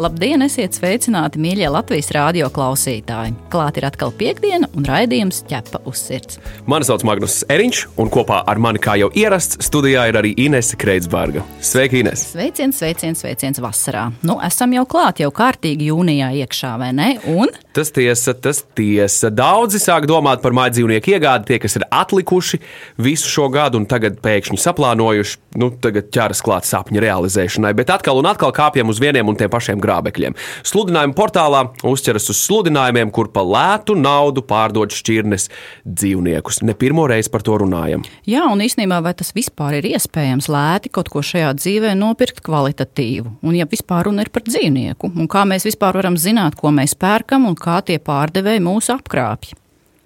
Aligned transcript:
Labdien, 0.00 0.40
esiet 0.40 0.72
sveicināti, 0.72 1.36
mīļie 1.42 1.66
Latvijas 1.68 2.06
radio 2.16 2.46
klausītāji! 2.52 3.34
Klāt 3.52 3.76
ir 3.76 3.84
atkal 3.84 4.08
piekdiena 4.16 4.70
un 4.72 4.86
raidījums 4.88 5.42
ķepa 5.50 5.82
uz 5.88 6.00
sirds. 6.06 6.38
Mani 6.64 6.88
sauc 6.88 7.04
Magnus 7.04 7.42
Eriņš, 7.52 7.82
un 8.00 8.08
kopā 8.12 8.38
ar 8.48 8.60
mani, 8.62 8.80
kā 8.80 8.94
jau 8.96 9.10
ierasts, 9.12 9.60
studijā 9.66 10.06
ir 10.08 10.16
arī 10.22 10.32
Inese 10.46 10.78
Kreitsberga. 10.80 11.44
Sveika, 11.60 12.00
Ines! 12.00 12.24
Sveiciens, 12.32 12.80
sveiciens, 12.80 13.20
sveiciens 13.20 13.60
vasarā. 13.60 14.06
Nu, 14.24 14.38
esam 14.40 14.72
jau 14.78 14.86
klāt, 14.88 15.20
jau 15.20 15.28
kārtīgi 15.28 15.90
jūnijā 15.92 16.32
iekšā, 16.40 16.72
vai 16.80 16.94
ne? 16.96 17.10
Un 17.28 17.52
Tas 17.72 17.88
tiesa, 17.88 18.34
tas 18.36 18.58
tiesa. 18.76 19.30
Daudzi 19.32 19.78
sāk 19.80 20.04
domāt 20.04 20.42
par 20.44 20.52
māju 20.52 20.74
dzīvnieku 20.76 21.14
iegādi, 21.14 21.46
tie, 21.48 21.56
kas 21.62 21.78
ir 21.78 21.86
atlikuši 21.88 22.58
visu 23.00 23.30
šo 23.32 23.46
gadu 23.52 23.80
un 23.80 23.86
tagad 23.88 24.18
pēkšņi 24.20 24.58
saplānojuši, 24.60 25.38
nu, 25.56 25.70
tagad 25.80 26.10
ķeras 26.12 26.44
klāt 26.44 26.68
sapņu 26.68 27.00
realizēšanai, 27.00 27.72
bet 27.78 27.94
atkal 27.94 28.20
un 28.20 28.28
atkal 28.28 28.52
kāpjam 28.52 28.92
uz 28.92 29.00
vieniem 29.00 29.32
un 29.32 29.40
tiem 29.40 29.48
pašiem 29.52 29.80
grābekļiem. 29.82 30.36
Sludinājuma 30.66 31.16
portālā 31.18 31.62
uzķeras 31.88 32.30
uz 32.32 32.40
sludinājumiem, 32.46 33.12
kur 33.14 33.30
pa 33.34 33.44
lētu 33.46 33.96
naudu 33.98 34.44
pārdod 34.46 34.94
šķirnes 34.94 35.48
dzīvniekus. 35.86 36.62
Ne 36.66 36.76
pirmo 36.78 37.06
reizi 37.10 37.32
par 37.32 37.44
to 37.46 37.58
runājam. 37.62 38.04
Jā, 38.28 38.46
un 38.50 38.62
īstenībā 38.64 39.02
vai 39.04 39.14
tas 39.18 39.34
vispār 39.36 39.80
ir 39.80 39.90
iespējams 39.92 40.50
lēti 40.52 40.92
kaut 40.92 41.10
ko 41.12 41.24
šajā 41.26 41.54
dzīvē 41.58 41.94
nopirkt 41.98 42.42
kvalitatīvu? 42.46 43.36
Un 43.42 43.58
ja 43.58 43.68
vispār 43.70 44.08
runa 44.08 44.26
ir 44.26 44.32
par 44.34 44.46
dzīvnieku, 44.46 45.14
un 45.16 45.30
kā 45.30 45.46
mēs 45.48 45.66
vispār 45.68 45.98
varam 46.00 46.18
zināt, 46.20 46.58
ko 46.58 46.72
mēs 46.74 46.96
pērkam 46.98 47.48
un 47.50 47.58
kā 47.58 47.80
tie 47.86 47.98
pārdevēji 48.02 48.64
mūs 48.64 48.92
apkrāpj? 48.94 49.56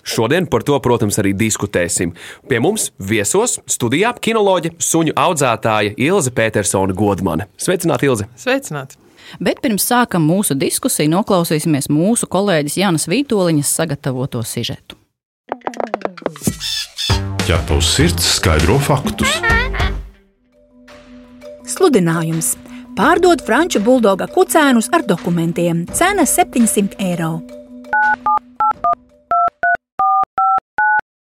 Šodien 0.06 0.46
par 0.46 0.62
to, 0.62 0.76
protams, 0.78 1.18
arī 1.18 1.32
diskutēsim. 1.34 2.12
Pie 2.46 2.60
mums 2.62 2.92
viesos 3.02 3.58
studijā 3.66 4.12
kinoloģe, 4.22 4.76
suņu 4.78 5.16
audzētāja 5.18 5.96
Ilze 5.98 6.30
Petersona 6.30 6.94
Godmane. 6.94 7.48
Sveicināti, 7.58 8.06
Ilze! 8.06 8.28
Sveicināti! 8.38 9.00
Bet 9.40 9.60
pirms 9.64 9.86
sākam 9.88 10.26
mūsu 10.26 10.56
diskusiju, 10.58 11.10
noklausīsimies 11.12 11.90
mūsu 11.92 12.28
kolēģis 12.30 12.78
Jānis 12.82 13.08
Vītoliņas 13.10 13.72
sagatavoto 13.80 14.42
sižetu. 14.46 14.98
Ķepa 17.46 17.76
uz 17.78 17.90
sirds 17.94 18.26
skaidro 18.38 18.78
faktus. 18.82 19.36
Sludinājums. 21.66 22.54
Pārdod 22.96 23.42
franču 23.44 23.82
buldoga 23.84 24.24
kucēnus 24.32 24.88
ar 24.96 25.04
dokumentiem. 25.04 25.84
Cena 25.92 26.24
700 26.26 26.96
eiro. 27.04 27.34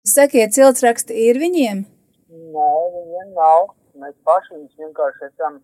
Sakiet, 0.06 0.52
ciltsraksti 0.54 1.16
ir 1.26 1.40
viņiem? 1.42 1.80
Nē, 2.30 2.68
viņiem 2.96 3.32
nav. 3.38 3.72
Mēs 3.98 4.14
paši 4.28 4.52
viņus 4.54 4.84
vienkārši 4.84 5.26
esam. 5.30 5.58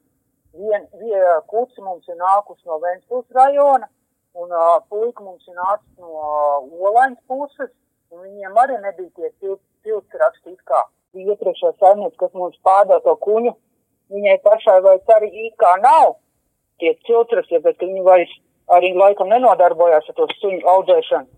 Vien, 0.52 0.86
vien 1.00 1.44
kuci 1.48 1.80
mums 1.80 2.08
ir 2.08 2.18
nākus 2.20 2.60
no 2.68 2.78
Ventspils 2.82 3.28
rajona, 3.32 3.88
un 4.36 4.52
uh, 4.52 4.80
puika 4.88 5.24
mums 5.24 5.46
ir 5.48 5.56
nācis 5.56 6.00
no 6.00 6.10
uh, 6.12 6.88
Olaņas 6.88 7.20
puses, 7.28 7.70
un 8.12 8.26
viņiem 8.26 8.58
arī 8.60 8.76
nebija 8.82 9.10
tie 9.16 9.56
ciltsraksti 9.84 10.52
it 10.52 10.60
kā. 10.68 10.82
Iepriekšējā 11.16 11.72
saimniece, 11.80 12.16
kas 12.20 12.32
mums 12.36 12.56
pārdod 12.64 13.04
to 13.04 13.16
kuņu, 13.24 13.52
viņai 14.12 14.38
pašai 14.44 14.78
vairs 14.84 15.16
arī 15.16 15.32
it 15.46 15.56
kā 15.60 15.72
nav 15.80 16.16
tie 16.80 16.94
ciltsraksti, 17.08 17.60
bet 17.64 17.80
viņi 17.80 18.04
vairs 18.04 18.32
arī 18.76 18.92
laikam 18.96 19.32
nenodarbojās 19.32 20.08
ar 20.08 20.20
to 20.20 20.28
suņu 20.36 20.62
audzēšanu. 20.76 21.28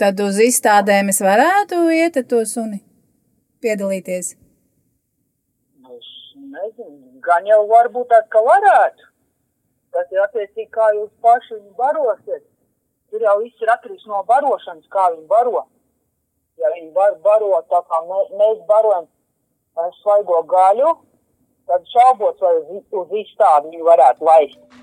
Tad 0.00 0.22
uz 0.24 0.38
izstādēm 0.40 1.10
es 1.12 1.20
varētu 1.20 1.82
iet 1.92 2.16
ar 2.22 2.26
to 2.30 2.42
suni 2.48 2.80
piedalīties. 3.60 4.45
Nezinu, 6.56 7.20
gan 7.26 7.46
jau 7.48 7.62
varbūt 7.68 8.08
tā, 8.12 8.22
ka 8.32 8.40
varētu. 8.44 9.08
Tas 9.96 10.12
ir 10.12 10.22
attiecīgi, 10.24 10.68
kā 10.72 10.86
jūs 10.96 11.10
paši 11.24 11.56
viņu 11.56 11.74
barosiet. 11.80 12.44
Tur 13.10 13.24
jau 13.24 13.36
viss 13.42 13.62
ir 13.64 13.72
atkarīgs 13.72 14.06
no 14.10 14.22
barošanas, 14.28 14.86
kā 14.92 15.10
viņi 15.14 15.26
baro. 15.30 15.66
Ja 16.60 16.70
viņi 16.74 16.90
var 16.96 17.18
barot 17.24 17.68
tā 17.72 17.82
kā 17.90 18.00
mē, 18.08 18.22
mēs 18.40 18.62
barojam 18.68 19.06
ar 19.76 19.92
svaigo 20.00 20.40
gaļu, 20.48 20.94
tad 21.68 21.84
šaubos, 21.92 22.40
vai 22.40 22.54
uz, 22.62 22.82
uz 23.00 23.14
izstādi 23.20 23.74
viņi 23.74 23.88
varētu 23.90 24.28
laist. 24.30 24.82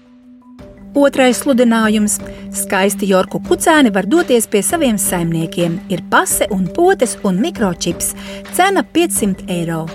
Otrais 0.93 1.39
sludinājums. 1.41 2.19
Skaisti 2.53 3.09
jorku 3.09 3.41
kucēni 3.47 3.89
var 3.95 4.05
doties 4.05 4.45
pie 4.45 4.61
saviem 4.61 5.01
saimniekiem. 5.01 5.79
Ir 5.89 6.05
pase 6.13 6.45
un 6.53 6.67
potes 6.69 7.17
un 7.25 7.41
mikročips. 7.41 8.13
Cena 8.53 8.85
500 8.85 9.49
eiro. 9.57 9.87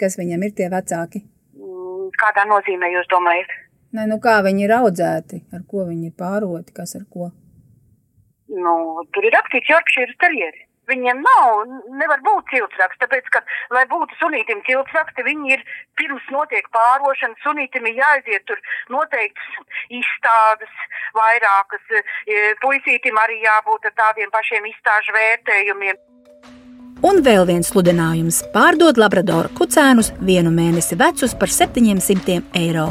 Kas 0.00 0.18
viņam 0.20 0.44
ir 0.44 0.52
tie 0.56 0.68
vecāki? 0.72 1.22
Mm, 1.56 2.10
Kādā 2.20 2.44
nozīmē 2.50 2.90
jūs 2.92 3.08
domājat? 3.12 3.52
Nē, 3.96 4.04
nu 4.10 4.18
kā 4.20 4.38
viņi 4.44 4.66
ir 4.66 4.74
audzēti, 4.76 5.40
ar 5.56 5.64
ko 5.70 5.86
viņi 5.88 6.10
ir 6.10 6.16
pāroti, 6.20 6.74
kas 6.76 6.96
ar 6.98 7.06
ko. 7.08 7.30
Nu, 8.52 8.76
tur 9.14 9.24
ir 9.26 9.34
rakstīts 9.34 9.70
Yorkshire 9.72 10.14
terjeri. 10.20 10.66
Viņiem 10.86 11.18
nav, 11.18 11.64
nevar 11.98 12.20
būt 12.22 12.52
ciltsraksts, 12.52 13.00
tāpēc, 13.00 13.26
ka, 13.34 13.40
lai 13.74 13.82
būtu 13.90 14.14
sunītim 14.20 14.60
ciltsraksti, 14.68 15.24
viņi 15.26 15.56
ir 15.56 15.64
pirms 15.98 16.28
notiek 16.30 16.68
pārošana, 16.76 17.34
sunītim 17.42 17.88
ir 17.90 17.98
jāaiziet 17.98 18.44
tur 18.46 18.60
noteiktas 18.94 19.80
izstādes, 19.98 20.76
vairākas, 21.16 21.90
e, 21.90 22.44
puisītim 22.62 23.18
arī 23.24 23.40
jābūt 23.42 23.90
ar 23.90 23.96
tādiem 23.98 24.30
pašiem 24.30 24.70
izstāžu 24.70 25.16
vērtējumiem. 25.18 25.98
Un 27.04 27.20
vēl 27.20 27.44
viens 27.44 27.68
sludinājums. 27.68 28.38
Pārdod 28.54 28.96
Labradoru 28.96 29.50
kucēnus 29.58 30.14
vienu 30.24 30.48
mēnesi 30.54 30.96
vecus 30.96 31.34
par 31.36 31.52
700 31.52 32.38
eiro. 32.56 32.86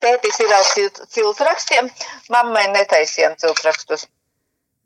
Tētis 0.00 0.38
ir 0.40 0.54
ar 0.54 0.64
cilt- 0.64 1.02
ciltsrakstiem, 1.12 1.90
mammai 2.32 2.68
netaisījām 2.72 3.36
ciltsrakstus. 3.36 4.06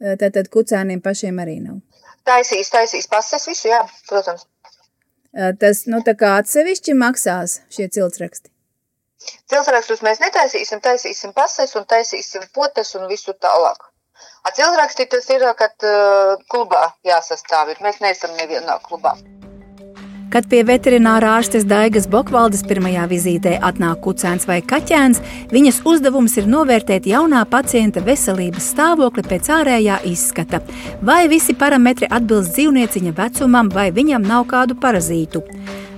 Tātad 0.02 0.48
kucēniem 0.50 1.00
pašiem 1.04 1.38
arī 1.38 1.60
nav. 1.62 1.78
Taisīs, 2.26 2.70
taisīs 2.70 3.06
pases, 3.06 3.46
visu, 3.46 3.68
jā, 3.68 3.82
protams. 4.08 4.46
Tas, 5.58 5.86
nu, 5.86 6.02
tā 6.02 6.16
kā 6.18 6.34
atsevišķi 6.40 6.94
maksās 6.98 7.60
šie 7.70 7.86
ciltsraksti. 7.88 8.50
Ciltsrakstus 9.46 10.02
mēs 10.02 10.18
netaisīsim, 10.18 10.82
taisīsim 10.82 11.32
pases 11.32 11.76
un 11.78 11.86
taisīsim 11.86 12.42
potes 12.54 12.94
un 12.98 13.06
visu 13.08 13.32
tālāk. 13.38 13.92
Ar 14.46 14.56
ciltraksti 14.56 15.06
tas 15.14 15.28
ir, 15.34 15.44
kad 15.58 15.86
uh, 15.88 16.34
klubā 16.52 16.88
jāsastāv. 17.06 17.72
ir. 17.74 17.84
Mēs 17.84 18.02
neesam 18.04 18.34
nevienā 18.38 18.78
klubā. 18.88 19.16
Kad 20.32 20.46
pie 20.48 20.62
veterinārā 20.64 21.34
ārstes 21.36 21.66
Daigas 21.68 22.06
Bokvaldes 22.08 22.62
pirmajā 22.64 23.02
vizītē 23.10 23.58
atnāk 23.68 23.98
kucēns 24.06 24.46
vai 24.48 24.62
kaķēns, 24.64 25.18
viņas 25.52 25.82
uzdevums 25.90 26.38
ir 26.40 26.48
novērtēt 26.48 27.04
jaunā 27.10 27.42
pacienta 27.52 28.00
veselības 28.06 28.70
stāvokli 28.72 29.26
pēc 29.28 29.50
ārējā 29.58 29.98
izskata. 30.08 30.62
Vai 31.04 31.26
visi 31.28 31.52
parametri 31.52 32.08
atbilst 32.08 32.56
dzīvnieciņa 32.56 33.12
vecumam, 33.18 33.68
vai 33.76 33.90
viņam 33.92 34.24
nav 34.24 34.48
kādu 34.48 34.78
parazītu. 34.80 35.44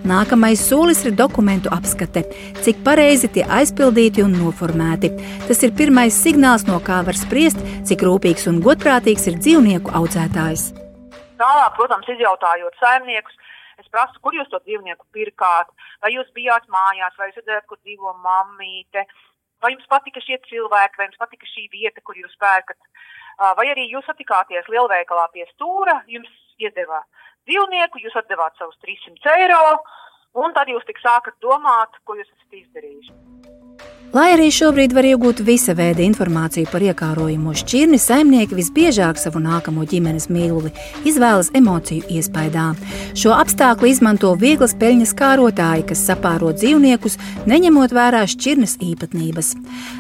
Nākamais 0.03 0.67
solis 0.67 1.05
ir 1.07 1.15
dokumentu 1.15 1.71
apskate, 1.71 2.27
cik 2.67 2.83
pareizi 2.85 3.31
tie 3.39 3.47
aizpildīti 3.47 4.27
un 4.27 4.35
noformēti. 4.35 5.15
Tas 5.47 5.63
ir 5.63 5.79
pirmais 5.79 6.19
signāls, 6.27 6.67
no 6.67 6.83
kā 6.83 7.05
var 7.07 7.15
spriest, 7.15 7.63
cik 7.87 8.03
rūpīgs 8.03 8.51
un 8.51 8.59
godprātīgs 8.67 9.31
ir 9.31 9.39
dzīvnieku 9.39 9.95
audzētājs. 9.95 10.73
Tālāk, 11.39 11.73
protams, 11.79 12.11
izjautājot 12.11 12.83
saimniekus, 12.83 13.39
es 13.83 13.91
prasu, 13.93 14.21
kur 14.23 14.37
jūs 14.37 14.51
to 14.53 14.61
dzīvnieku 14.65 15.07
pirkāt, 15.15 15.71
vai 16.03 16.15
jūs 16.15 16.31
bijāt 16.37 16.69
mājās, 16.73 17.17
vai 17.19 17.31
jūs 17.31 17.41
redzējāt, 17.41 17.67
kur 17.71 17.81
dzīvo 17.83 18.15
mammīte, 18.25 19.07
vai 19.63 19.75
jums 19.75 19.91
patika 19.91 20.23
šie 20.25 20.39
cilvēki, 20.49 21.01
vai 21.01 21.09
jums 21.09 21.21
patika 21.21 21.49
šī 21.51 21.69
vieta, 21.73 22.05
kur 22.05 22.19
jūs 22.19 22.37
pērkat, 22.41 22.79
Ā, 23.35 23.51
vai 23.59 23.67
arī 23.73 23.89
jūs 23.91 24.07
satikāties 24.07 24.69
lielveikalā 24.71 25.27
pie 25.35 25.47
stūra, 25.49 25.97
jums 26.07 26.31
iedeva 26.63 27.01
dzīvnieku, 27.49 28.03
jūs 28.05 28.15
atdevāt 28.23 28.55
savus 28.61 28.79
300 28.87 29.39
eiro, 29.41 29.63
un 30.39 30.55
tad 30.55 30.71
jūs 30.71 30.87
tik 30.87 31.03
sākat 31.03 31.41
domāt, 31.43 31.99
ko 32.07 32.15
jūs 32.21 32.31
esat 32.31 32.61
izdarījuši. 32.63 33.34
Lai 34.13 34.29
arī 34.35 34.51
šobrīd 34.53 34.93
var 34.95 35.07
iegūt 35.09 35.41
visa 35.47 35.73
veida 35.75 36.03
informāciju 36.05 36.69
par 36.71 36.83
iekārojumu 36.87 37.55
šķirni, 37.59 37.99
saimnieki 37.99 38.55
visbiežāk 38.55 39.19
savu 39.19 39.41
nākamo 39.43 39.87
ģimenes 39.91 40.29
mīluli 40.31 40.71
izvēlas 41.09 41.49
emociju 41.59 42.05
iespaidā. 42.19 42.67
Šo 43.19 43.33
apstākļu 43.35 43.89
izmanto 43.91 44.31
vieglas 44.39 44.77
peļņas 44.79 45.15
kārotāji, 45.19 45.87
kas 45.89 46.05
sapāro 46.07 46.53
dzīvniekus, 46.55 47.17
neņemot 47.51 47.95
vērā 47.97 48.21
šķirnes 48.31 48.77
īpatnības. 48.87 49.55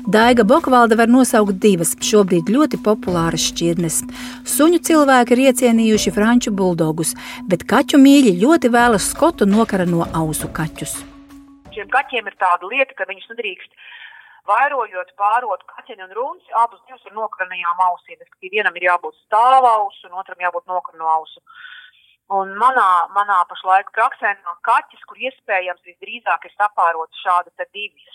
Daiga 0.06 0.47
Bokvalda 0.47 0.99
var 1.01 1.11
nosaukt 1.11 1.59
divas 1.62 1.97
šobrīd 1.99 2.53
ļoti 2.55 2.83
populāras 2.87 3.49
šķirnes. 3.51 4.03
Suņu 4.47 4.79
cilvēki 4.91 5.35
ir 5.35 5.43
iecienījuši 5.49 6.15
franču 6.15 6.55
buldogus, 6.55 7.17
bet 7.51 7.67
kaķu 7.67 7.99
mīļi 8.05 8.37
ļoti 8.45 8.71
vēlas 8.77 9.11
skotu 9.11 9.49
nokara 9.49 9.89
no 9.91 10.06
ausu 10.12 10.53
kaķus. 10.55 11.01
Šiem 11.75 11.89
kaķiem 11.91 12.31
ir 12.31 12.39
tāda 12.39 12.69
lieta, 12.71 12.95
ka 12.95 13.06
viņus 13.09 13.33
nedrīkst 13.33 13.73
vairojot, 14.49 15.12
pārot 15.20 15.62
kaķeni 15.70 16.05
un 16.06 16.12
runci, 16.19 16.52
abus 16.61 16.82
divus 16.88 17.05
ar 17.08 17.17
nokranajām 17.17 17.81
ausīm. 17.88 18.20
Vienam 18.44 18.76
ir 18.79 18.88
jābūt 18.91 19.17
stāvausu, 19.25 20.08
un 20.08 20.20
otram 20.20 20.44
jābūt 20.44 20.69
nokrano 20.70 21.08
ausu. 21.17 21.43
Un 22.35 22.55
manā, 22.56 22.88
manā 23.12 23.43
pašlaik 23.50 23.91
praksē 23.93 24.32
no 24.46 24.55
kaķis, 24.64 25.02
kur 25.08 25.19
iespējams 25.20 25.85
visdrīzāk 25.85 26.46
ir 26.49 26.55
sapārots 26.56 27.20
šāda 27.20 27.69
divi 27.73 28.08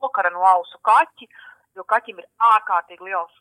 nokrano 0.00 0.42
ausu 0.56 0.80
kaķi, 0.82 1.28
jo 1.76 1.84
kaķim 1.86 2.18
ir 2.18 2.26
ārkārtīgi 2.54 3.06
liels 3.06 3.38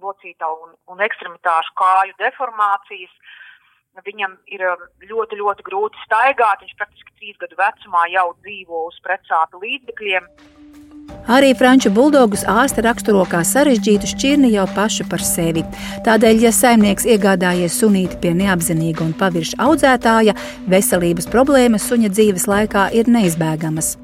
locītavu 0.00 0.68
un, 0.68 0.72
un 0.92 1.04
ekstremitāšu 1.04 1.74
kāju 1.80 2.16
deformācijas. 2.20 3.12
Viņam 4.06 4.36
ir 4.54 4.62
um, 4.62 4.84
ļoti, 5.10 5.36
ļoti 5.40 5.64
grūti 5.66 6.00
staigāt. 6.04 6.62
Viņš 6.62 6.76
praktiski 6.78 7.14
trīs 7.18 7.40
gadu 7.40 7.58
vecumā 7.58 8.06
jau 8.12 8.28
dzīvo 8.44 8.84
uz 8.88 8.98
precāta 9.04 9.58
līdzekļiem. 9.58 10.28
Arī 11.28 11.50
franču 11.52 11.90
buldogus 11.92 12.40
ārste 12.48 12.80
raksturo 12.80 13.26
kā 13.28 13.42
sarežģītu 13.44 14.08
šķirni 14.08 14.48
jau 14.54 14.62
pašu 14.72 15.04
par 15.10 15.20
sevi. 15.20 15.60
Tādēļ, 16.06 16.40
ja 16.46 16.52
saimnieks 16.56 17.04
iegādājies 17.04 17.76
sunīti 17.82 18.16
pie 18.22 18.32
neapzinīga 18.38 19.04
un 19.04 19.12
pavirša 19.12 19.58
audzētāja, 19.66 20.32
veselības 20.72 21.28
problēmas 21.28 21.84
suņa 21.90 22.08
dzīves 22.16 22.48
laikā 22.48 22.86
ir 22.96 23.12
neizbēgamas. 23.12 23.98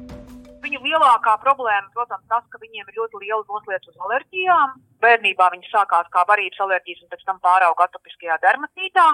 Viņu 0.67 0.83
lielākā 0.85 1.33
problēma, 1.41 1.89
protams, 1.97 2.27
tas, 2.29 2.45
ka 2.53 2.61
viņiem 2.61 2.85
ir 2.85 3.01
ļoti 3.01 3.23
liela 3.23 3.41
noslēdz 3.41 3.89
uz 3.89 4.05
alerģijām. 4.05 4.77
Bērnībā 5.01 5.49
viņi 5.55 5.73
sākās 5.73 6.13
kā 6.13 6.27
barības 6.29 6.61
alerģijas 6.61 7.07
un 7.07 7.09
pēc 7.09 7.25
tam 7.25 7.41
pārauga 7.41 7.89
atopiskajā 7.89 8.37
dermatītā. 8.45 9.09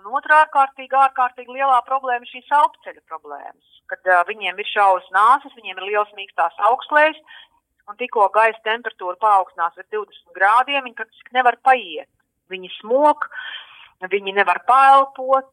Un 0.00 0.16
otrā 0.16 0.44
ārkārtīgi, 0.46 0.96
ārkārtīgi 0.96 1.60
lielā 1.60 1.82
problēma 1.86 2.24
ir 2.24 2.32
šīs 2.32 2.56
augstceļa 2.56 3.04
problēmas 3.10 3.80
kad 3.90 4.06
uh, 4.06 4.22
viņiem 4.28 4.60
ir 4.60 4.70
šausmas 4.70 5.10
nāsas, 5.14 5.56
viņiem 5.58 5.80
ir 5.80 5.88
liels 5.90 6.12
mīkstās 6.18 6.54
augstslējas, 6.70 7.18
un 7.90 7.98
tikko 7.98 8.28
gaisa 8.34 8.60
temperatūra 8.66 9.18
paaugstinās 9.22 9.76
ar 9.80 9.88
20 9.90 10.36
grādiem, 10.36 10.84
viņi 10.86 10.98
praktiski 11.00 11.36
nevar 11.36 11.58
paiet. 11.66 12.10
Viņi 12.50 12.70
smok, 12.78 13.26
viņi 14.14 14.36
nevar 14.38 14.62
paelpot, 14.70 15.50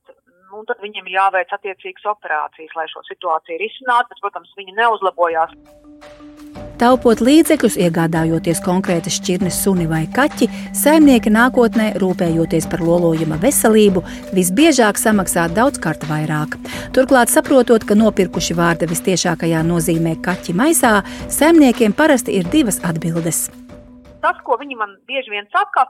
un 0.53 0.69
tad 0.69 0.81
viņiem 0.83 1.09
jāveic 1.13 1.51
attiecīgas 1.53 2.07
operācijas, 2.13 2.73
lai 2.77 2.87
šo 2.93 3.03
situāciju 3.09 3.61
risinātu, 3.61 4.13
bet, 4.13 4.23
protams, 4.23 4.55
viņi 4.59 4.77
neuzlabojās. 4.77 5.53
Taupot 6.77 7.17
līdzekļus, 7.25 7.73
iegādājoties 7.81 8.59
konkrētas 8.61 9.15
šķirnes 9.17 9.55
suni 9.63 9.87
vai 9.89 10.03
kaķi, 10.13 10.45
saimnieki 10.77 11.31
nākotnē, 11.33 11.87
rūpējoties 11.97 12.67
par 12.69 12.83
lolojuma 12.85 13.39
veselību, 13.41 14.03
visbiežāk 14.37 14.99
samaksā 15.01 15.47
daudzkārt 15.57 16.05
vairāk. 16.05 16.53
Turklāt, 16.93 17.33
saprotot, 17.33 17.81
ka 17.81 17.97
nopirkuši 17.97 18.57
vārda 18.59 18.85
vistiešākajā 18.91 19.63
nozīmē 19.65 20.19
kaķi 20.27 20.53
maisā, 20.59 20.91
saimniekiem 21.33 21.95
parasti 21.97 22.37
ir 22.37 22.45
divas 22.53 22.77
atbildes. 22.85 23.47
Tas, 24.21 24.37
ko 24.45 24.59
viņi 24.61 24.77
man 24.77 24.93
bieži 25.09 25.33
vien 25.33 25.49
saka, 25.49 25.87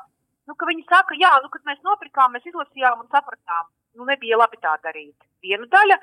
nu, 0.48 0.56
ka 0.56 0.72
viņi 0.72 0.88
saka, 0.88 1.19
jā, 1.19 1.33
nu, 1.44 1.51
kad 1.51 1.68
mēs 1.68 1.83
nopirkām, 1.83 2.31
mēs 2.31 2.48
izlasījām 2.48 3.04
un 3.04 3.12
sapratām, 3.12 3.68
nu, 4.00 4.07
nebija 4.07 4.40
labi 4.40 4.63
tā 4.63 4.80
darīt. 4.88 5.19
Viena 5.44 5.68
daļa, 5.68 6.00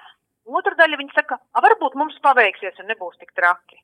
otra 0.61 0.77
daļa 0.77 1.01
viņi 1.01 1.17
saka, 1.17 1.41
varbūt 1.57 1.97
mums 1.97 2.21
paveiksies 2.29 2.85
un 2.85 2.93
nebūs 2.93 3.17
tik 3.25 3.33
traki. 3.33 3.81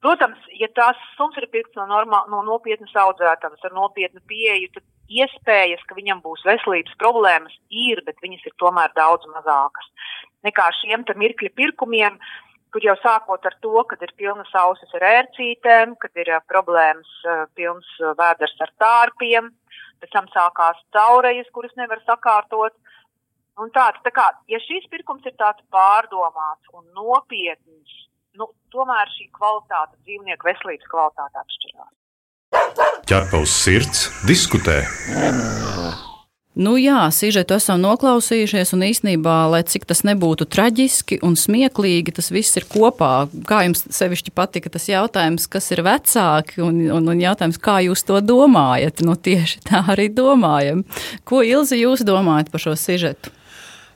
Protams, 0.00 0.40
ja 0.56 0.68
tās 0.72 0.96
suns 1.18 1.36
ir 1.36 1.44
pirkts 1.52 1.76
no, 1.76 1.84
normā, 1.90 2.22
no 2.32 2.40
nopietnas 2.46 2.94
audzētājas 2.96 3.68
ar 3.68 3.74
nopietnu 3.76 4.22
pieeju, 4.30 4.70
tad 4.76 4.86
iespējas, 5.10 5.82
ka 5.88 5.98
viņam 5.98 6.22
būs 6.24 6.46
veselības 6.46 6.96
problēmas, 7.02 7.52
ir, 7.68 8.00
bet 8.06 8.16
viņas 8.24 8.46
ir 8.48 8.56
tomēr 8.62 8.94
daudz 8.96 9.28
mazākas 9.34 9.90
nekā 10.46 10.68
šiem 10.80 11.04
mirkļa 11.22 11.52
pirkumiem, 11.56 12.18
kur 12.72 12.84
jau 12.84 12.94
sākot 13.02 13.46
ar 13.46 13.56
to, 13.64 13.82
kad 13.90 14.02
ir 14.02 14.12
pilnas 14.16 14.52
ausis 14.54 14.92
ar 14.96 15.06
ērcītēm, 15.08 15.96
kad 16.00 16.20
ir 16.22 16.32
problēmas, 16.48 17.10
pilns 17.58 17.88
vēders 18.20 18.54
ar 18.62 18.72
tārpiem, 18.82 19.50
pēc 20.00 20.14
tam 20.14 20.30
sākās 20.32 20.78
caurejas, 20.94 21.50
kuras 21.52 21.74
nevar 21.76 22.02
sakārtot. 22.06 22.76
Un 23.60 23.72
tāds, 23.74 23.98
tā 24.06 24.12
kā, 24.14 24.30
ja 24.48 24.60
šīs 24.62 24.86
pirkums 24.88 25.26
ir 25.28 25.34
tāds 25.36 25.60
pārdomāts 25.74 26.70
un 26.72 26.86
nopietns, 26.96 27.98
nu, 28.38 28.50
tomēr 28.74 29.10
šī 29.16 29.30
kvalitāte, 29.36 29.96
dzīvnieku 30.04 30.50
veselības 30.50 30.92
kvalitāte 30.92 31.42
atšķirās. 31.44 31.96
Ķerpaus 33.10 33.56
sirds 33.64 34.06
diskutē. 34.28 34.82
Nu 36.60 36.74
jā, 36.76 37.04
sižetu 37.14 37.54
esam 37.54 37.78
noklausījušies, 37.80 38.72
un 38.74 38.82
īsnībā, 38.84 39.36
lai 39.52 39.60
cik 39.64 39.86
tas 39.88 40.02
nebūtu 40.04 40.48
traģiski 40.50 41.20
un 41.24 41.36
smieklīgi, 41.38 42.12
tas 42.16 42.32
viss 42.34 42.58
ir 42.58 42.66
kopā. 42.68 43.30
Kā 43.48 43.62
jums 43.64 43.86
sevišķi 43.94 44.34
patika 44.34 44.72
tas 44.74 44.88
jautājums, 44.90 45.46
kas 45.50 45.70
ir 45.70 45.84
vecāki, 45.86 46.58
un, 46.66 46.82
un, 46.90 47.06
un 47.14 47.22
jautājums, 47.22 47.58
kā 47.62 47.78
jūs 47.86 48.02
to 48.08 48.18
domājat? 48.20 49.04
Nu 49.06 49.14
tieši 49.14 49.62
tā 49.70 49.84
arī 49.94 50.10
domājam. 50.12 50.82
Ko 51.24 51.44
Ilzi 51.46 51.80
jūs 51.84 52.02
domājat 52.06 52.50
par 52.50 52.66
šo 52.66 52.74
sižetu? 52.76 53.32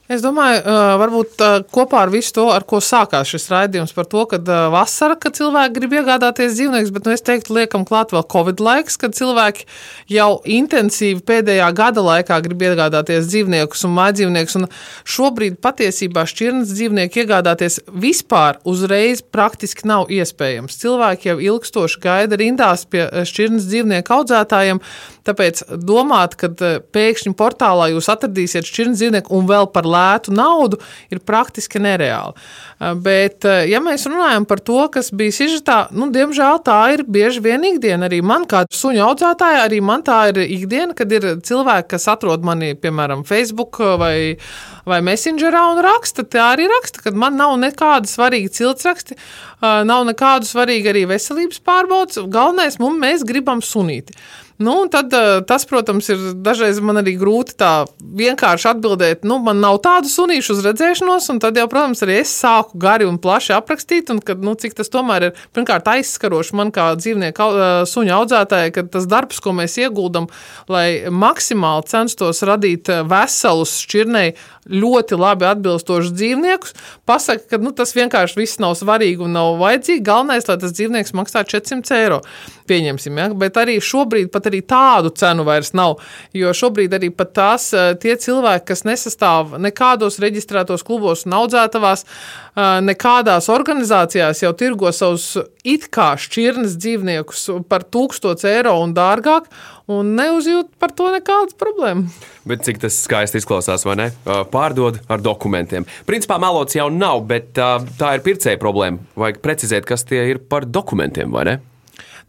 Es 0.05 0.21
domāju, 0.21 0.61
varbūt 1.01 1.41
kopā 1.73 2.03
ar 2.05 2.11
visu 2.13 2.35
to, 2.37 2.43
ar 2.53 2.67
ko 2.69 2.77
sākās 2.85 3.31
šis 3.33 3.47
raidījums, 3.49 3.95
par 3.97 4.05
to, 4.13 4.27
ka 4.29 4.37
vasara, 4.69 5.15
kad 5.17 5.33
cilvēki 5.39 5.79
grib 5.79 5.95
iegādāties 5.97 6.59
dzīvniekus, 6.59 6.91
bet 6.93 7.09
nu, 7.09 7.15
es 7.17 7.25
teiktu, 7.25 7.55
liekam 7.57 7.87
klāt 7.89 8.13
vēl 8.13 8.27
Covid 8.29 8.61
laiks, 8.61 8.99
kad 9.01 9.17
cilvēki 9.17 9.65
jau 10.13 10.43
intensīvi 10.45 11.25
pēdējā 11.25 11.71
gada 11.79 12.05
laikā 12.05 12.37
grib 12.45 12.67
iegādāties 12.69 13.31
dzīvniekus 13.31 13.87
un 13.89 13.97
mājdzīvniekus. 13.97 14.59
Un 14.61 14.69
šobrīd 15.17 15.57
patiesībā 15.65 16.27
šķirnes 16.29 16.77
dzīvnieku 16.77 17.25
iegādāties 17.25 17.81
vispār 17.89 18.61
uzreiz 18.69 19.25
praktiski 19.25 19.89
nav 19.89 20.13
iespējams. 20.13 20.77
Cilvēki 20.85 21.33
jau 21.33 21.39
ilgstoši 21.49 22.05
gaida 22.05 22.37
rindās 22.45 22.85
pie 22.93 23.09
šķirnes 23.25 23.73
dzīvnieku 23.73 24.19
audzētājiem, 24.21 24.85
tāpēc 25.25 25.65
domāt, 25.85 26.37
ka 26.41 26.51
pēkšņi 26.95 27.35
portālā 27.39 27.91
jūs 27.93 28.11
atradīsiet 28.13 28.69
šķirnes 28.69 29.01
dzīvnieku 29.01 29.35
un 29.35 29.49
vēl 29.49 29.71
par 29.75 29.89
lētu 29.89 30.35
naudu, 30.35 30.81
ir 31.13 31.23
praktiski 31.25 31.83
nereāli. 31.83 32.35
Eh, 32.81 32.95
bet, 32.95 33.45
eh, 33.45 33.65
ja 33.71 33.81
mēs 33.81 34.07
runājam 34.11 34.47
par 34.49 34.61
to, 34.61 34.89
kas 34.89 35.11
bija 35.11 35.33
sižetā, 35.33 35.79
nu, 35.93 36.11
diemžēl 36.11 36.61
tā 36.65 36.79
ir 36.95 37.05
bieži 37.05 37.41
vien 37.41 37.63
ikdiena. 37.63 38.09
Arī 38.09 38.23
man, 38.23 38.47
kā 38.51 38.65
suņu 38.67 39.05
audzētāja, 39.09 39.65
arī 39.69 39.81
man 39.81 40.03
tā 40.03 40.29
ir 40.33 40.43
ikdiena, 40.43 40.95
kad 40.95 41.13
ir 41.13 41.21
cilvēki, 41.41 41.89
kas 41.89 42.09
atrod 42.09 42.43
mani, 42.43 42.75
piemēram, 42.75 43.25
Facebook 43.25 43.79
vai, 43.99 44.37
vai 44.85 45.01
Messengerā 45.01 45.63
un 45.73 45.83
raksta. 45.85 46.27
Tā 46.27 46.57
arī 46.57 46.69
raksta, 46.69 47.03
ka 47.03 47.11
man 47.11 47.37
nav 47.37 47.57
nekāda 47.63 48.11
svarīga 48.11 48.51
ciltsraksti, 48.51 49.15
eh, 49.15 49.54
nav 49.89 50.07
nekādu 50.09 50.49
svarīgu 50.49 50.93
arī 50.93 51.05
veselības 51.11 51.61
pārbaudas. 51.65 52.23
Galvenais, 52.33 52.81
mums 52.83 53.01
mēs 53.03 53.27
gribam 53.27 53.63
sunīti. 53.65 54.17
Nu, 54.59 54.87
tad, 54.91 55.13
eh, 55.13 55.41
tas, 55.47 55.65
protams, 55.67 56.09
ir 56.09 56.19
dažreiz 56.39 56.79
man 56.79 57.01
arī 57.01 57.17
grūti 57.19 57.57
tā 57.59 57.89
vienkārši 57.99 58.69
atbildēt. 58.71 59.25
Nu, 59.27 59.41
man 59.43 59.59
nav 59.59 59.81
tādu 59.83 60.07
sunīšu 60.07 60.55
uz 60.55 60.61
redzēšanos, 60.63 61.27
un 61.33 61.41
tad, 61.43 61.59
jau, 61.59 61.67
protams, 61.71 62.05
arī 62.07 62.21
es 62.21 62.31
sāku 62.31 62.79
gari 62.79 63.09
un 63.09 63.19
plaši 63.19 63.51
aprakstīt, 63.57 64.13
un 64.15 64.21
kad, 64.23 64.39
nu, 64.39 64.55
cik 64.55 64.79
tas 64.79 64.93
tomēr 64.95 65.27
ir 65.27 65.41
pirmkārt 65.57 65.91
aizskaroši 65.91 66.55
man 66.55 66.71
kā 66.71 66.93
dzīvnieku 66.95 67.49
eh, 67.51 67.73
suņu 67.91 68.15
audzētājai, 68.21 68.71
ka 68.77 68.87
tas 68.95 69.11
darbs, 69.11 69.43
ko 69.43 69.57
mēs 69.59 69.75
ieguldam, 69.83 70.31
lai 70.71 71.11
maksimāli 71.11 71.91
censtos 71.91 72.45
radīt 72.47 72.93
veselus 73.11 73.75
šķirnei 73.83 74.37
ļoti 74.71 75.19
labi 75.19 75.47
atbilstošus 75.49 76.13
dzīvniekus, 76.15 76.75
pasaka, 77.09 77.45
ka 77.51 77.61
nu, 77.63 77.73
tas 77.77 77.95
vienkārši 77.97 78.39
viss 78.41 78.61
nav 78.63 78.77
svarīgi 78.79 79.25
un 79.25 79.35
nav 79.37 79.59
vajadzīgi. 79.61 80.05
Galvenais, 80.05 80.49
lai 80.49 80.59
tas 80.61 80.75
dzīvnieks 80.77 81.15
maksā 81.17 81.45
400 81.49 81.99
eiro. 81.99 82.21
Pieņemsim, 82.69 83.19
ja? 83.21 83.29
bet 83.37 83.59
arī 83.61 83.77
šobrīd 83.85 84.31
pat 84.33 84.49
arī 84.49 84.63
tādu 84.65 85.13
cenu 85.13 85.45
vairs 85.45 85.75
nav. 85.77 85.99
Jo 86.33 86.55
šobrīd 86.57 86.97
arī 86.97 87.11
pat 87.13 87.35
tās 87.37 87.69
eh, 87.77 87.93
tie 88.01 88.17
cilvēki, 88.21 88.65
kas 88.71 88.87
nesastāv 88.89 89.59
nekādos 89.61 90.17
reģistrētos 90.23 90.87
klubos 90.87 91.27
un 91.29 91.37
audzētavās, 91.43 92.07
eh, 92.07 92.63
nekādās 92.89 93.51
organizācijās 93.53 94.41
jau 94.47 94.55
tirgo 94.57 94.93
savus 94.97 95.35
it 95.65 95.91
kā 95.93 96.15
šķirnes 96.21 96.79
dzīvniekus 96.81 97.47
par 97.69 97.85
1000 97.85 98.49
eiro 98.49 98.79
un 98.81 98.97
dārgāk, 98.97 99.53
un 99.91 100.15
neuzjūt 100.17 100.71
par 100.81 100.95
to 100.97 101.11
nekādas 101.13 101.57
problēmas. 101.61 102.17
Bet 102.49 102.65
cik 102.65 102.81
tas 102.85 102.97
skaisti 103.05 103.41
izklausās, 103.43 103.85
vai 103.85 103.99
ne? 104.01 104.09
Pārdod 104.53 105.03
ar 105.13 105.21
dokumentiem. 105.25 105.85
Principā 106.09 106.39
melots 106.41 106.77
jau 106.79 106.89
nav, 106.93 107.25
bet 107.29 107.53
tā 107.55 108.15
ir 108.17 108.25
pircēja 108.25 108.61
problēma. 108.63 109.05
Vajag 109.21 109.43
precizēt, 109.45 109.89
kas 109.89 110.07
tie 110.09 110.23
ir 110.33 110.41
par 110.49 110.65
dokumentiem, 110.69 111.33
vai 111.35 111.49
ne? 111.51 111.57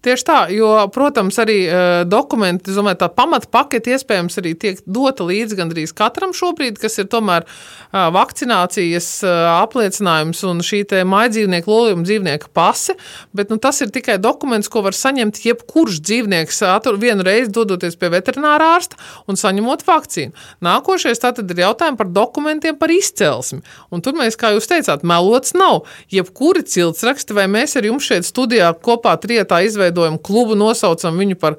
Tieši 0.06 0.26
tā, 0.28 0.38
jo, 0.54 0.70
protams, 0.94 1.38
arī 1.42 1.56
uh, 1.66 2.04
dokumenti, 2.06 2.74
domāju, 2.76 3.00
tā 3.02 3.08
pamata 3.10 3.50
pakete 3.50 3.96
iespējams 3.96 4.38
arī 4.38 4.52
tiek 4.54 4.82
dota 4.86 5.26
līdzi 5.26 5.58
gandrīz 5.58 5.94
katram 5.98 6.30
šobrīd, 6.38 6.78
kas 6.78 7.00
ir 7.02 7.08
tomēr 7.10 7.48
uh, 7.48 8.12
vakcinācijas 8.14 9.08
uh, 9.26 9.32
apliecinājums 9.64 10.44
un 10.46 10.62
šī 10.62 10.84
maidzīvnieku 11.10 11.72
lolījuma 11.72 12.06
dzīvnieka 12.06 12.52
pase, 12.54 12.94
bet 13.34 13.50
nu, 13.50 13.58
tas 13.58 13.82
ir 13.82 13.90
tikai 13.96 14.20
dokuments, 14.22 14.70
ko 14.70 14.84
var 14.86 14.94
saņemt 14.94 15.42
jebkurš 15.42 15.98
dzīvnieks 16.06 16.62
vienu 17.02 17.26
reizi 17.26 17.50
dodoties 17.56 17.98
pie 17.98 18.12
veterinārā 18.14 18.76
ārsta 18.76 19.00
un 19.26 19.40
saņemot 19.42 19.88
vakcīnu. 19.88 20.38
Nākošais 20.66 21.24
tātad 21.24 21.50
ir 21.50 21.64
jautājumi 21.64 21.98
par 21.98 22.12
dokumentiem 22.14 22.78
par 22.78 22.94
izcelsmi. 22.94 23.64
Un 23.90 24.06
tur 24.06 24.14
mēs, 24.14 24.38
kā 24.38 24.54
jūs 24.54 24.70
teicāt, 24.70 25.02
melots 25.02 25.58
nav. 25.58 25.88
Jebkuri 26.14 26.62
ciltsraksti, 26.70 27.34
vai 27.34 27.50
mēs 27.50 27.74
ar 27.80 27.90
jums 27.90 28.06
šeit 28.06 28.30
studijā 28.30 28.70
kopā 28.86 29.18
trietā 29.22 29.64
izveidojam 29.66 29.85
izveidojam 29.86 30.18
klubu, 30.18 30.56
nosaucam 30.56 31.18
viņu 31.18 31.38
par 31.40 31.58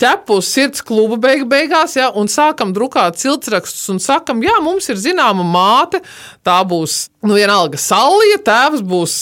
ķepu 0.00 0.40
uz 0.40 0.48
sirds 0.50 0.82
klubu 0.82 1.16
beig 1.20 1.44
beigās, 1.46 1.96
ja, 1.96 2.10
un 2.10 2.26
sākam 2.26 2.72
drukāt 2.74 3.20
ciltsrakstus 3.20 3.88
un 3.92 4.00
sakam, 4.02 4.42
jā, 4.42 4.58
mums 4.62 4.88
ir 4.90 4.98
zināma 4.98 5.44
māte, 5.46 6.02
tā 6.42 6.58
būs, 6.66 7.10
nu, 7.22 7.36
vienalga 7.38 7.78
salija, 7.78 8.40
tēvs 8.42 8.82
būs 8.82 9.18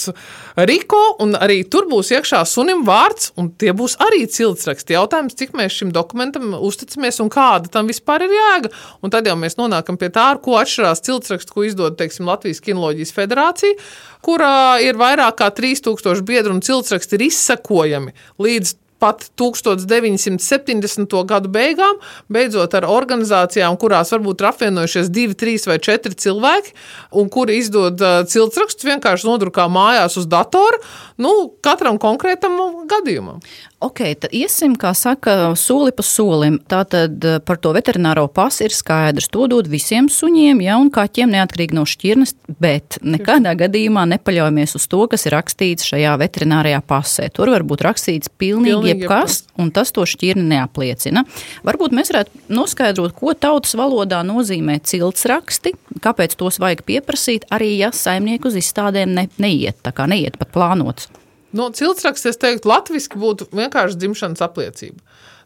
Riko, 0.55 0.99
un 1.23 1.35
arī 1.39 1.61
tur 1.71 1.87
būs 1.91 2.11
iekšā 2.11 2.41
sunim 2.49 2.83
vārds, 2.87 3.31
un 3.39 3.51
tie 3.59 3.71
būs 3.77 3.97
arī 4.03 4.25
ciltsraksti. 4.27 4.97
Jautājums, 4.97 5.37
cik 5.39 5.55
mēs 5.57 5.77
šim 5.79 5.93
dokumentam 5.95 6.51
uzticamies 6.57 7.21
un 7.23 7.31
kāda 7.31 7.71
tam 7.71 7.87
vispār 7.91 8.25
ir 8.27 8.35
jēga. 8.35 8.73
Un 9.01 9.13
tad 9.13 9.29
jau 9.29 9.37
mēs 9.39 9.57
nonākam 9.59 9.99
pie 10.01 10.11
tā, 10.13 10.27
ar 10.33 10.41
ko 10.43 10.57
atšķirās 10.59 11.03
ciltsraksts, 11.07 11.55
ko 11.55 11.65
izdod, 11.67 11.97
teiksim, 11.99 12.27
Latvijas 12.27 12.63
Kinoloģijas 12.65 13.15
federācija, 13.15 13.79
kurā 14.25 14.81
ir 14.83 14.99
vairāk 14.99 15.39
kā 15.41 15.51
3000 15.55 16.25
biedru 16.27 16.57
un 16.57 16.63
ciltsraksti 16.65 17.17
ir 17.17 17.27
izsakojami 17.29 18.15
līdz 18.41 18.75
pat 19.01 19.25
1970. 19.41 21.15
gadu 21.27 21.51
beigām, 21.51 21.99
beidzot 22.31 22.75
ar 22.77 22.87
organizācijām, 22.89 23.77
kurās 23.81 24.13
varbūt 24.13 24.43
ir 24.43 24.49
apvienojušies 24.51 25.11
divi, 25.13 25.37
trīs 25.37 25.67
vai 25.69 25.79
četri 25.81 26.13
cilvēki, 26.13 26.75
un 27.17 27.31
kuri 27.33 27.57
izdod 27.61 28.01
uh, 28.01 28.21
ciltsrakstus 28.29 28.87
vienkārši 28.87 29.29
nodrukā 29.29 29.67
mājās 29.71 30.19
uz 30.21 30.29
datora, 30.29 30.79
nu, 31.21 31.33
katram 31.65 31.99
konkrētam 32.01 32.57
gadījumam. 32.91 33.41
Ok, 33.81 34.03
tad 34.21 34.33
iesim, 34.37 34.75
kā 34.77 34.91
saka, 34.93 35.55
soli 35.57 35.89
pa 35.97 36.03
solim. 36.05 36.59
Tātad 36.69 37.23
eh, 37.25 37.39
par 37.41 37.57
to 37.57 37.71
veterināro 37.73 38.27
pasu 38.29 38.67
ir 38.67 38.75
skaidrs. 38.77 39.25
To 39.33 39.47
dod 39.49 39.65
visiem 39.71 40.05
suņiem, 40.05 40.61
ja 40.61 40.75
un 40.77 40.91
kaķiem 40.93 41.31
neatkarīgi 41.33 41.73
no 41.73 41.87
šķirnes, 41.89 42.35
bet 42.61 42.99
nekādā 43.01 43.55
gadījumā 43.57 44.03
nepaļaujamies 44.11 44.77
uz 44.77 44.85
to, 44.91 45.01
kas 45.09 45.25
ir 45.25 45.33
rakstīts 45.33 45.89
šajā 45.89 46.13
veterinārajā 46.21 46.83
pasē. 46.85 47.31
Tur 47.33 47.49
var 47.55 47.65
būt 47.65 47.81
rakstīts 47.87 48.29
pilnīgi, 48.29 48.75
pilnīgi 48.75 48.90
jebkas, 48.91 49.41
un 49.61 49.71
tas 49.75 49.93
to 49.95 50.05
šķirni 50.07 50.45
neapliecina. 50.51 51.23
Varbūt 51.67 51.95
mēs 51.95 52.11
varētu 52.13 52.53
noskaidrot, 52.53 53.15
ko 53.17 53.33
tautas 53.33 53.75
valodā 53.79 54.21
nozīmē 54.27 54.79
cilts 54.87 55.25
raksti, 55.31 55.73
kāpēc 56.03 56.37
tos 56.39 56.59
vajag 56.61 56.85
pieprasīt, 56.87 57.47
arī 57.53 57.73
ja 57.79 57.91
saimnieku 57.95 58.51
uz 58.51 58.59
izstādēm 58.61 59.15
ne, 59.17 59.27
neiet, 59.41 59.79
tā 59.85 59.93
kā 59.95 60.07
neiet 60.09 60.39
pat 60.41 60.53
plānots. 60.55 61.09
No 61.55 61.67
ciltsraksts, 61.75 62.29
es 62.31 62.39
teiktu, 62.39 62.69
latviešu 62.71 63.19
būtu 63.19 63.49
vienkārši 63.51 63.99
dzimšanas 63.99 64.43
apliecība. 64.45 65.01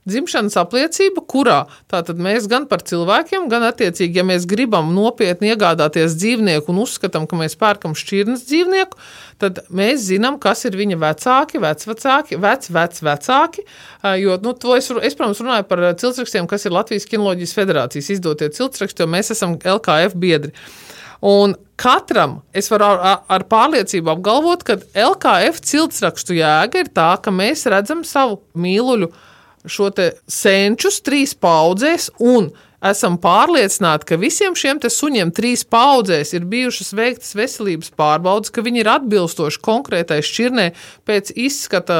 Dzimšanas 0.05 0.53
apliecība, 0.61 1.23
kurā 1.25 1.57
tātad 1.89 2.19
mēs 2.21 2.45
gan 2.49 2.67
par 2.69 2.83
cilvēkiem, 2.85 3.47
gan 3.49 3.63
attiecīgi, 3.65 4.19
ja 4.19 4.25
mēs 4.27 4.43
gribam 4.45 4.91
nopietni 4.93 5.49
iegādāties 5.49 6.13
dzīvnieku 6.19 6.69
un 6.69 6.83
uzskatām, 6.83 7.25
ka 7.25 7.39
mēs 7.39 7.57
pērkam 7.57 7.95
šķirnes 7.97 8.45
dzīvnieku, 8.45 9.01
tad 9.41 9.63
mēs 9.73 10.05
zinām, 10.11 10.37
kas 10.41 10.61
ir 10.69 10.77
viņa 10.77 10.99
vecāki, 11.01 11.63
vecvecāki, 11.63 12.37
vec, 12.37 12.69
vec, 12.77 13.01
vecāki. 13.09 13.65
Jo, 14.21 14.37
nu, 14.45 14.53
es, 14.77 14.91
es, 14.93 15.17
protams, 15.17 15.41
runāju 15.41 15.69
par 15.73 15.83
ciltsrakstiem, 15.97 16.49
kas 16.53 16.69
ir 16.69 16.77
Latvijas 16.77 17.09
Kinoloģijas 17.09 17.57
federācijas 17.57 18.13
izdotie 18.19 18.53
ciltsraksti, 18.53 19.01
jo 19.01 19.09
mēs 19.09 19.33
esam 19.33 19.57
LKF 19.57 20.13
biedri. 20.21 20.53
Un 21.25 21.55
katram 21.81 22.43
es 22.53 22.69
varu 22.69 22.93
ar, 22.93 23.23
ar 23.25 23.49
pārliecību 23.49 24.13
apgalvot, 24.13 24.65
ka 24.67 24.77
LKF 24.93 25.63
ciltsrakstu 25.65 26.37
jēga 26.37 26.85
ir 26.85 26.91
tā, 26.93 27.15
ka 27.17 27.33
mēs 27.33 27.65
redzam 27.71 28.05
savu 28.05 28.43
mīluļu 28.53 29.09
šo 29.67 29.89
senčus 30.27 31.01
trīs 31.05 31.35
paudzēs 31.37 32.09
un 32.19 32.51
esam 32.89 33.17
pārliecināti, 33.21 34.07
ka 34.09 34.19
visiem 34.21 34.55
šiem 34.57 34.79
suņiem 34.81 35.31
trīs 35.35 35.65
paudzēs 35.67 36.33
ir 36.37 36.45
bijušas 36.49 36.93
veiktas 36.95 37.33
veselības 37.37 37.91
pārbaudes, 37.97 38.51
ka 38.53 38.63
viņi 38.65 38.83
ir 38.83 38.91
atbilstoši 38.95 39.61
konkrētai 39.65 40.21
šķirnei 40.25 40.69
pēc 41.07 41.31
izskata, 41.35 41.99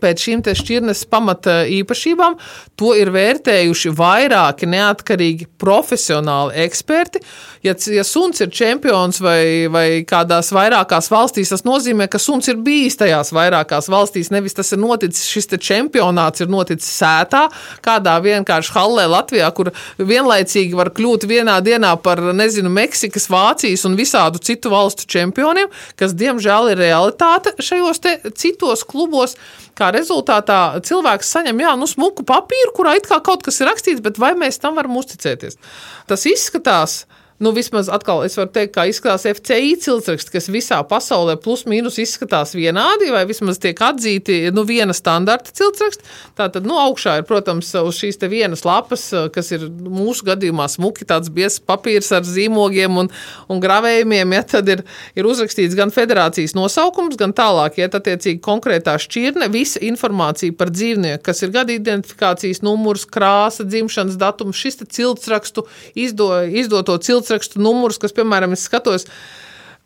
pēc 0.00 0.26
šīm 0.26 0.44
šķirnes 0.44 1.04
pamata 1.10 1.62
īpašībām. 1.70 2.38
To 2.80 2.92
ir 2.98 3.12
vērtējuši 3.14 3.92
vairāki 3.96 4.68
neatkarīgi 4.70 5.48
profesionāli 5.60 6.64
eksperti. 6.64 7.22
Ja, 7.64 7.72
ja 7.88 8.04
suns 8.04 8.42
ir 8.44 8.50
čempions 8.52 9.20
vai, 9.24 9.66
vai 9.72 9.86
kādās 10.08 10.50
vairākās 10.52 11.08
valstīs, 11.12 11.52
tas 11.54 11.64
nozīmē, 11.64 12.08
ka 12.12 12.20
suns 12.20 12.50
ir 12.52 12.58
bijis 12.64 12.98
tajās 13.00 13.32
vairākās 13.34 13.88
valstīs. 13.92 14.32
Nevis 14.34 14.56
tas 14.58 14.74
ir 14.74 14.82
noticis, 14.82 15.24
šis 15.30 15.48
čempionāts 15.64 16.44
ir 16.44 16.52
noticis 16.52 16.90
sētā, 16.98 17.46
kādā 17.84 18.18
vienkārši 18.24 18.74
hallē 18.74 19.06
Latvijā, 19.14 19.48
kur 19.56 19.70
vienlaicīgi 20.14 20.78
var 20.78 20.92
kļūt 20.94 21.26
vienā 21.30 21.58
dienā 21.64 21.94
par, 22.04 22.22
nezinu, 22.36 22.72
Meksikas, 22.72 23.28
Vācijas 23.32 23.84
un 23.88 23.98
visādu 23.98 24.40
citu 24.44 24.72
valstu 24.72 25.08
čempioniem, 25.10 25.70
kas, 26.00 26.16
diemžēl, 26.18 26.72
ir 26.72 26.82
realitāte 26.84 27.54
šajos 27.62 28.02
citos 28.38 28.86
klubos. 28.88 29.38
Kā 29.74 29.88
rezultātā 29.90 30.78
cilvēks 30.86 31.32
saņem 31.34 31.64
jā, 31.64 31.72
nu, 31.78 31.88
smuku 31.90 32.22
papīru, 32.26 32.70
kurā 32.76 32.94
it 33.00 33.08
kā 33.10 33.18
kaut 33.26 33.42
kas 33.42 33.58
ir 33.58 33.66
rakstīts, 33.72 34.04
bet 34.04 34.20
vai 34.22 34.30
mēs 34.38 34.60
tam 34.62 34.78
varam 34.78 34.94
uzticēties? 35.00 35.58
Tas 36.06 36.26
izskatās, 36.30 37.00
Nu, 37.44 37.50
vismaz 37.52 37.90
atkal 37.92 38.22
es 38.24 38.38
varu 38.38 38.48
teikt, 38.54 38.72
kā 38.72 38.86
izskatās 38.88 39.26
FCI 39.28 39.74
ciltsraksts, 39.84 40.32
kas 40.32 40.46
visā 40.48 40.78
pasaulē 40.88 41.34
plus 41.44 41.66
mīnus 41.68 41.98
izskatās 42.00 42.54
vienādi, 42.56 43.10
vai 43.12 43.26
vismaz 43.28 43.58
tiek 43.60 43.76
atzīti 43.84 44.38
nu, 44.54 44.62
viena 44.64 44.94
standarta 44.96 45.52
ciltsraksts. 45.52 46.06
Tātad, 46.38 46.64
nu, 46.64 46.78
augšā 46.80 47.18
ir, 47.20 47.26
protams, 47.28 47.68
uz 47.76 47.98
šīs 48.00 48.16
vienas 48.32 48.64
lapas, 48.64 49.10
kas 49.34 49.52
ir 49.52 49.66
mūsu 49.68 50.24
gadījumā 50.24 50.70
smuki 50.72 51.04
tāds 51.04 51.28
biezs 51.34 51.60
papīrs 51.60 52.08
ar 52.16 52.24
zīmogiem 52.24 52.96
un, 53.02 53.10
un 53.52 53.60
gravējumiem, 53.60 54.32
ja 54.38 54.46
tad 54.54 54.72
ir, 54.72 54.84
ir 55.12 55.28
uzrakstīts 55.28 55.76
gan 55.76 55.92
federācijas 55.92 56.56
nosaukums, 56.56 57.18
gan 57.20 57.36
tālāk, 57.36 57.76
ja 57.82 57.90
attiecīgi 57.92 58.40
konkrētā 58.46 58.96
šķirne, 59.04 59.50
visa 59.52 59.84
informācija 59.84 60.56
par 60.56 60.72
dzīvnieku, 60.72 61.20
kas 61.28 61.44
ir 61.44 61.52
gada 61.58 61.76
identifikācijas 61.76 62.64
numurs, 62.64 63.04
krāsa, 63.04 63.68
dzimšanas 63.68 64.16
datums, 64.16 64.56
šis 64.56 64.80
ciltsrakstu 64.96 65.68
izdo, 65.92 66.32
izdoto 66.48 66.96
ciltsrakstu 66.96 67.33
ciltsrakstu 67.34 67.60
numurus, 67.62 67.98
kas, 67.98 68.12
piemēram, 68.14 68.52
es 68.54 68.64
skatos 68.68 69.06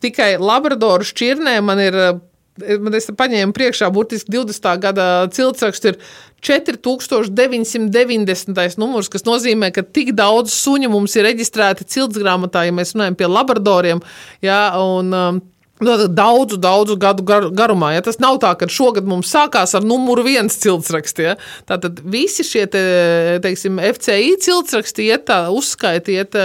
tikai 0.03 0.37
Labradoru 0.39 1.05
šķirnē, 1.05 1.61
man 1.63 1.79
ir. 1.81 2.21
Man 2.59 2.91
es 2.99 3.07
paņēmu 3.15 3.55
priekšā, 3.55 3.87
burtiski 3.95 4.33
20. 4.35 4.83
gada 4.83 5.31
ciltsraksts 5.31 5.87
ir 5.87 5.95
4990. 6.43 7.71
numurs, 8.83 9.07
kas 9.07 9.23
nozīmē, 9.23 9.71
ka 9.71 9.87
tik 9.87 10.11
daudz 10.19 10.51
suņu 10.57 10.91
mums 10.91 11.15
ir 11.15 11.23
reģistrēti 11.29 11.87
ciltsgrāmatā, 11.87 12.67
ja 12.67 12.75
mēs 12.75 12.97
runājam 12.97 13.15
pie 13.15 13.31
labradoriem. 13.31 14.03
Jā, 14.43 14.75
un, 14.83 15.15
um, 15.15 15.39
daudzu, 15.81 16.57
daudzu 16.59 16.97
gadu 17.01 17.25
gar, 17.27 17.49
garumā. 17.55 17.93
Ja? 17.95 18.03
Tas 18.05 18.21
nav 18.23 18.39
tā, 18.43 18.55
ka 18.59 18.69
šogad 18.73 19.09
mums 19.09 19.31
sākās 19.33 19.75
ar 19.79 19.87
numuru 19.87 20.25
viens 20.27 20.59
ciltsraksti. 20.63 21.27
Ja? 21.31 21.35
Tātad 21.69 22.01
visi 22.03 22.47
šie 22.47 22.65
te, 22.71 22.83
teiksim, 23.45 23.79
FCI 23.79 24.37
ciltsraksti 24.45 25.09
iet 25.09 25.27
tā, 25.31 25.41
uzskaiti 25.55 26.19
iet 26.19 26.37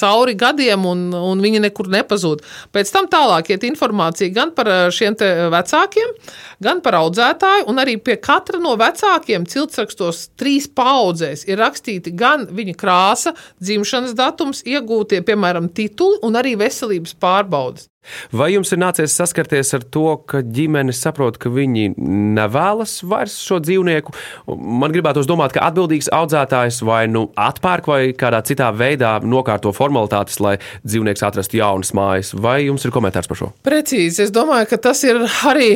cauri 0.00 0.36
gadiem, 0.38 0.86
un, 0.88 1.08
un 1.16 1.44
viņi 1.44 1.62
nekur 1.66 1.90
nepazūd. 1.92 2.44
Pēc 2.74 2.92
tam 2.94 3.10
tālāk 3.10 3.52
iet 3.54 3.66
informācija 3.68 4.32
gan 4.34 4.54
par 4.56 4.70
šiem 4.94 5.18
vecākiem, 5.50 6.14
gan 6.62 6.80
par 6.84 6.96
audzētāju, 7.00 7.66
un 7.70 7.80
arī 7.82 7.96
pie 8.00 8.16
katra 8.22 8.60
no 8.62 8.76
vecākiem 8.80 9.46
ciltsrakstos 9.50 10.28
trīs 10.40 10.68
paudzēs 10.70 11.46
ir 11.50 11.60
rakstīti 11.60 12.14
gan 12.16 12.46
viņa 12.50 12.76
krāsa, 12.78 13.34
dzimšanas 13.60 14.16
datums, 14.18 14.64
iegūtie, 14.68 15.22
piemēram, 15.26 15.70
tituli 15.74 16.20
un 16.26 16.38
arī 16.40 16.56
veselības 16.60 17.16
pārbaudas. 17.20 17.90
Vai 18.32 18.50
jums 18.54 18.70
ir 18.72 18.80
nācies 18.80 19.12
saskarties 19.12 19.74
ar 19.76 19.84
to, 19.92 20.04
ka 20.28 20.40
ģimene 20.40 20.92
saprot, 20.96 21.36
ka 21.40 21.50
viņi 21.52 21.90
nevēlas 22.36 23.00
vairs 23.06 23.36
šo 23.44 23.60
dzīvnieku? 23.62 24.14
Man 24.56 24.94
gribētu 24.94 25.22
domāt, 25.28 25.52
ka 25.54 25.66
atbildīgs 25.68 26.08
audzētājs 26.14 26.80
vai 26.86 27.02
nu 27.12 27.26
atpērk 27.38 27.90
vai 27.90 28.00
kādā 28.16 28.40
citā 28.46 28.70
veidā 28.72 29.18
nokārto 29.20 29.74
formalitātes, 29.76 30.40
lai 30.40 30.56
dzīvnieks 30.86 31.26
atrastu 31.28 31.60
jaunas 31.60 31.92
mājas. 31.96 32.32
Vai 32.34 32.62
jums 32.66 32.88
ir 32.88 32.94
komentārs 32.94 33.30
par 33.30 33.42
šo? 33.42 33.52
Precīzi. 33.66 34.24
Es 34.24 34.34
domāju, 34.34 34.70
ka 34.72 34.80
tas 34.88 35.04
ir 35.04 35.20
arī 35.50 35.74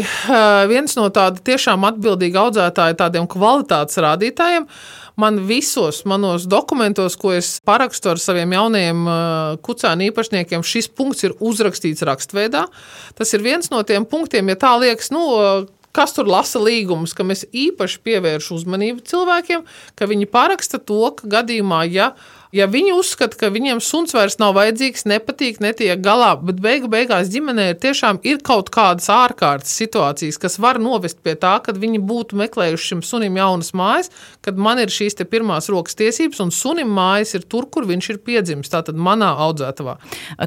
viens 0.70 0.96
no 0.98 1.10
tādiem 1.12 1.44
tiešām 1.44 1.84
atbildīga 1.92 2.48
audzētāja 2.48 3.00
tādiem 3.04 3.28
kvalitātes 3.30 4.00
rādītājiem. 4.00 4.68
Man 5.20 5.38
visos 5.46 6.02
manos 6.08 6.48
dokumentos, 6.50 7.16
ko 7.20 7.32
es 7.36 7.58
parakstu 7.64 8.12
ar 8.14 8.20
saviem 8.22 8.56
jaunajiem 8.56 9.06
uh, 9.06 9.54
kucēnu 9.64 10.08
īpašniekiem, 10.10 10.64
šis 10.66 10.90
punkts 10.90 11.26
ir 11.26 11.36
uzrakstīts 11.38 12.04
rakstveidā. 12.06 12.66
Tas 13.18 13.34
ir 13.36 13.44
viens 13.44 13.70
no 13.70 13.82
tiem 13.86 14.06
punktiem, 14.08 14.50
ja 14.50 14.58
tā 14.58 14.74
liekas, 14.82 15.12
nu, 15.14 15.24
uh, 15.38 15.66
kas 15.94 16.16
tur 16.16 16.28
lasa 16.30 16.58
līgumus, 16.62 17.14
ka 17.14 17.26
mēs 17.26 17.46
īpaši 17.54 18.00
pievēršam 18.06 18.58
uzmanību 18.58 19.04
cilvēkiem, 19.06 19.62
ka 19.94 20.10
viņi 20.10 20.30
paraksta 20.32 20.82
to, 20.82 21.06
ka 21.14 21.30
gadījumā, 21.38 21.84
ja 21.86 22.12
Ja 22.54 22.68
viņi 22.70 22.92
uzskata, 22.94 23.34
ka 23.34 23.48
viņiem 23.50 23.80
suns 23.82 24.14
vairs 24.14 24.36
nav 24.38 24.52
vajadzīgs, 24.54 25.08
nepatīk, 25.10 25.56
netiek 25.58 25.98
galā, 25.98 26.36
bet 26.38 26.60
beigu 26.62 26.86
beigās 26.92 27.26
ģimenē 27.32 27.64
ir 27.72 27.78
tiešām 27.82 28.20
ir 28.22 28.38
kaut 28.46 28.68
kādas 28.74 29.08
ārkārtas 29.10 29.72
situācijas, 29.74 30.38
kas 30.38 30.60
var 30.62 30.78
novest 30.78 31.18
pie 31.26 31.34
tā, 31.34 31.56
ka 31.64 31.74
viņi 31.74 31.98
būtu 32.06 32.38
meklējuši 32.38 32.90
šim 32.92 33.00
sunim 33.02 33.40
jaunas 33.40 33.72
mājas, 33.74 34.12
kad 34.46 34.60
man 34.60 34.78
ir 34.78 34.92
šīs 34.94 35.18
pirmās 35.26 35.66
rokas 35.72 35.98
tiesības, 35.98 36.44
un 36.44 36.52
sunim 36.54 36.92
mājas 36.94 37.34
ir 37.34 37.42
tur, 37.50 37.66
kur 37.66 37.88
viņš 37.88 38.10
ir 38.12 38.20
piedzimis, 38.22 38.70
tātad 38.70 38.94
manā 38.94 39.32
audzētavā. 39.48 39.96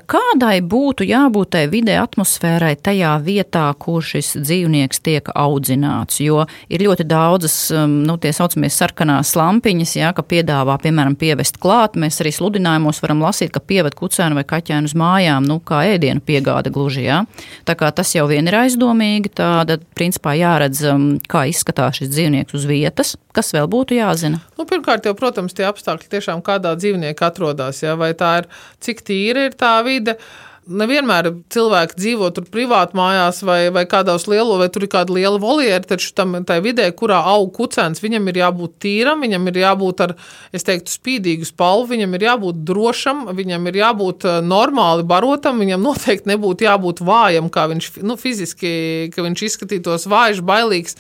Kādai 0.07 0.61
būtu 0.63 1.03
jābūt 1.09 1.51
tai 1.57 1.65
vidē 1.67 1.99
atmosfērai 2.05 2.77
tajā 2.79 3.17
vietā, 3.27 3.65
kur 3.75 3.99
šis 4.05 4.37
dzīvnieks 4.39 5.03
tiek 5.03 5.27
audzināts? 5.35 6.21
Jo 6.23 6.45
ir 6.71 6.87
ļoti 6.87 7.03
daudzas, 7.09 7.59
um, 7.75 7.99
nu, 8.07 8.15
tie 8.15 8.31
saucamie 8.31 8.71
sarkanās 8.71 9.35
lampiņas, 9.35 9.97
jā, 9.99 10.15
ka 10.15 10.23
piedāvā, 10.23 10.79
piemēram, 10.87 11.19
pievest 11.19 11.59
klāt 11.59 11.96
mēs 11.99 12.21
arī 12.23 12.31
sludinājumos 12.35 13.01
varam 13.03 13.23
lasīt, 13.25 13.51
ka 13.53 13.61
pieved 13.63 13.97
kucēnu 13.97 14.37
vai 14.37 14.45
kaķēnu 14.47 14.89
uz 14.89 14.95
mājām, 14.97 15.47
nu, 15.49 15.59
kā 15.63 15.83
ēdienu 15.93 16.23
piegāde 16.25 16.71
gluži. 16.73 17.05
Jā. 17.07 17.21
Tā 17.67 17.77
kā 17.79 17.91
tas 17.95 18.13
jau 18.15 18.27
vien 18.29 18.47
ir 18.47 18.57
aizdomīgi, 18.61 19.33
tad 19.37 19.73
principā 19.97 20.35
jāredz, 20.37 20.83
um, 20.91 21.07
kā 21.29 21.45
izskatās 21.51 22.01
šis 22.01 22.11
dzīvnieks 22.13 22.57
uz 22.57 22.67
vietas, 22.69 23.15
kas 23.35 23.53
vēl 23.55 23.69
būtu 23.71 23.97
jāzina. 23.99 24.41
Nu, 24.59 24.65
pirmkārt, 24.69 25.07
jau, 25.07 25.15
protams, 25.17 25.55
tie 25.57 25.67
apstākļi 25.69 26.11
tiešām 26.15 26.43
kādā 26.45 26.73
dzīvniekā 26.79 27.31
atrodas, 27.31 27.83
jā, 27.83 27.97
vai 27.99 28.13
tā 28.17 28.33
ir, 28.43 28.51
cik 28.83 29.03
tīra 29.07 29.47
ir 29.49 29.57
tā 29.57 29.77
vide 29.87 30.17
nevienmēr 30.67 31.29
cilvēki 31.53 31.97
dzīvo 31.97 32.29
tur 32.35 32.47
privāti 32.51 32.97
mājās 32.97 33.41
vai, 33.47 33.59
vai 33.73 33.83
kādos 33.89 34.27
lielos, 34.29 34.59
vai 34.61 34.67
tur 34.73 34.85
ir 34.85 34.91
kāda 34.91 35.15
liela 35.15 35.39
voliera, 35.41 35.81
taču 35.85 36.11
tam 36.17 36.35
vidē, 36.63 36.89
kurā 36.97 37.19
aug 37.33 37.49
kucēns, 37.55 38.03
viņam 38.03 38.27
ir 38.31 38.41
jābūt 38.43 38.75
tīram, 38.83 39.23
viņam 39.25 39.47
ir 39.51 39.61
jābūt 39.63 40.03
ar, 40.07 40.15
es 40.55 40.67
teiktu, 40.67 40.93
spīdīgu 40.93 41.47
spalvu, 41.47 41.89
viņam 41.93 42.17
ir 42.17 42.27
jābūt 42.27 42.61
drošam, 42.67 43.25
viņam 43.37 43.71
ir 43.71 43.81
jābūt 43.81 44.27
eh, 44.27 44.41
normāli 44.45 45.07
barotam, 45.07 45.63
viņam 45.63 45.85
noteikti 45.89 46.33
nebūtu 46.33 46.67
jābūt 46.67 47.01
vājam, 47.07 47.49
kā 47.53 47.67
viņš 47.71 47.95
nu, 48.03 48.19
fiziski, 48.19 48.75
ka 49.15 49.25
viņš 49.25 49.47
izskatītos 49.49 50.07
vājš, 50.11 50.43
bailīgs 50.47 50.99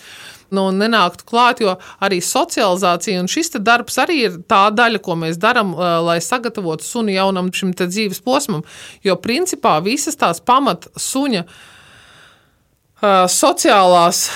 nu, 0.55 0.67
nenāktu 0.75 1.25
klāt, 1.27 1.61
jo 1.63 1.75
arī 2.03 2.19
socializācija 2.23 3.21
un 3.21 3.29
šis 3.31 3.55
darbs 3.57 3.99
arī 4.01 4.19
ir 4.27 4.39
tā 4.49 4.67
daļa, 4.73 5.01
ko 5.03 5.17
mēs 5.19 5.39
darām, 5.41 5.73
lai 6.07 6.19
sagatavotu 6.23 6.85
suni 6.85 7.17
jaunam 7.17 7.51
šim 7.53 7.73
dzīves 7.77 8.23
posmam. 8.25 8.63
Jo 9.03 9.17
principā 9.21 9.77
visas 9.83 10.19
tās 10.19 10.41
pamat 10.43 10.89
suņa 10.95 11.45
sociālās 13.29 14.27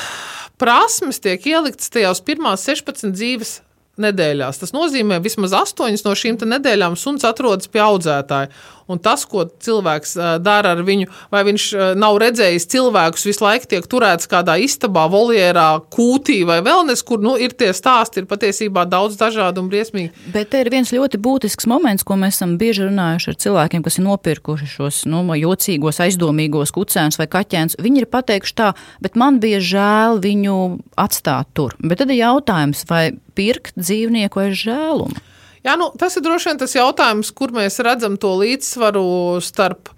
prasmes 0.62 1.20
tiek 1.22 1.46
ieliktas 1.50 1.90
tajās 1.90 2.22
pirmās 2.22 2.68
16 2.68 3.16
dzīves 3.16 3.60
nedēļās. 4.02 4.60
Tas 4.62 4.74
nozīmē, 4.76 5.20
ka 5.20 5.26
vismaz 5.26 5.56
astoņas 5.58 6.06
no 6.06 6.14
šīm 6.18 6.40
nedēļām 6.54 6.98
suns 7.00 7.26
atrodas 7.28 7.70
pie 7.72 7.82
audzētāja. 7.84 8.52
Un 8.90 9.00
tas, 9.04 9.26
ko 9.30 9.46
cilvēks 9.46 10.16
dara 10.44 10.74
ar 10.76 10.82
viņu, 10.88 11.10
vai 11.34 11.44
viņš 11.48 11.68
nav 12.00 12.18
redzējis 12.22 12.68
cilvēkus, 12.72 13.28
visu 13.30 13.46
laiku 13.46 13.70
tiek 13.72 13.88
turēts 13.90 14.30
kādā 14.32 14.58
istabā, 14.62 15.06
voljerā, 15.12 15.68
kūtī 15.94 16.42
vai 16.48 16.60
vēl 16.66 16.86
nes, 16.90 17.04
kur 17.06 17.22
nu, 17.24 17.36
ir 17.40 17.56
tie 17.58 17.72
stāsti, 17.76 18.24
ir 18.24 18.30
patiesībā 18.30 18.86
daudz 18.90 19.18
dažādu 19.20 19.64
un 19.64 19.70
briesmīgi. 19.72 20.12
Bet 20.34 20.52
te 20.54 20.64
ir 20.64 20.72
viens 20.74 20.92
ļoti 20.94 21.22
būtisks 21.22 21.70
moments, 21.70 22.06
ko 22.08 22.18
mēs 22.20 22.40
esam 22.40 22.58
bieži 22.62 22.88
runājuši 22.88 23.32
ar 23.32 23.40
cilvēkiem, 23.46 23.86
kas 23.86 24.00
ir 24.00 24.08
nopirkuši 24.08 24.70
šos 24.76 25.02
nu, 25.12 25.24
jocīgos, 25.38 26.02
aizdomīgos 26.04 26.74
kucēnus 26.76 27.20
vai 27.22 27.30
kaķēnus. 27.32 27.80
Viņi 27.82 28.04
ir 28.04 28.12
pateikuši 28.12 28.58
tā, 28.58 28.72
bet 29.04 29.20
man 29.20 29.40
bija 29.44 29.62
žēl 29.64 30.22
viņu 30.24 30.60
atstāt 31.00 31.54
tur. 31.58 31.76
Bet 31.80 32.04
tad 32.04 32.14
ir 32.14 32.24
jautājums, 32.24 32.86
vai 32.90 33.12
pirkt 33.38 33.78
dzīvnieku 33.80 34.46
aiz 34.46 34.58
žēlumu? 34.66 35.31
Jā, 35.62 35.76
nu, 35.78 35.92
tas 35.98 36.16
ir 36.18 36.24
droši 36.26 36.50
vien 36.50 36.60
tas 36.62 36.74
jautājums, 36.74 37.30
kur 37.38 37.54
mēs 37.54 37.78
redzam 37.86 38.16
to 38.22 38.34
līdzsvaru 38.40 39.04
starp 39.46 39.92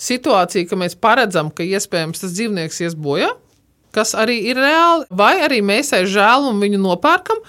situāciju, 0.00 0.68
ka 0.70 0.78
mēs 0.80 0.96
paredzam, 0.96 1.50
ka 1.52 1.66
iespējams 1.66 2.22
tas 2.22 2.32
dzīvnieks 2.32 2.80
ies 2.86 2.96
bojā, 2.96 3.34
kas 3.92 4.14
arī 4.16 4.38
ir 4.48 4.60
reāli, 4.60 5.04
vai 5.10 5.34
arī 5.44 5.60
mēs 5.66 5.92
aiz 5.96 6.08
žēlumu 6.14 6.64
viņu 6.64 6.80
nopērkam. 6.80 7.44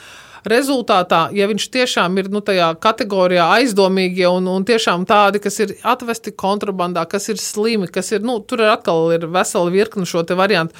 Rezultātā, 0.51 1.27
ja 1.37 1.45
viņš 1.45 1.67
tiešām 1.69 2.15
ir 2.17 2.31
nu, 2.33 2.39
tajā 2.41 2.71
kategorijā 2.81 3.45
aizdomīgie 3.59 4.25
un, 4.25 4.47
un 4.49 4.63
tiešām 4.65 5.03
tādi, 5.05 5.37
kas 5.43 5.59
ir 5.61 5.75
atvesti 5.85 6.33
kontrabandā, 6.33 7.03
kas 7.05 7.29
ir 7.29 7.37
slimi, 7.37 7.85
kas 7.85 8.09
ir, 8.15 8.25
nu, 8.25 8.39
tur 8.41 8.63
ir 8.65 8.71
atkal 8.73 9.13
ir 9.13 9.27
vesela 9.29 9.69
virkne 9.69 10.07
šo 10.09 10.25
variantu, 10.33 10.73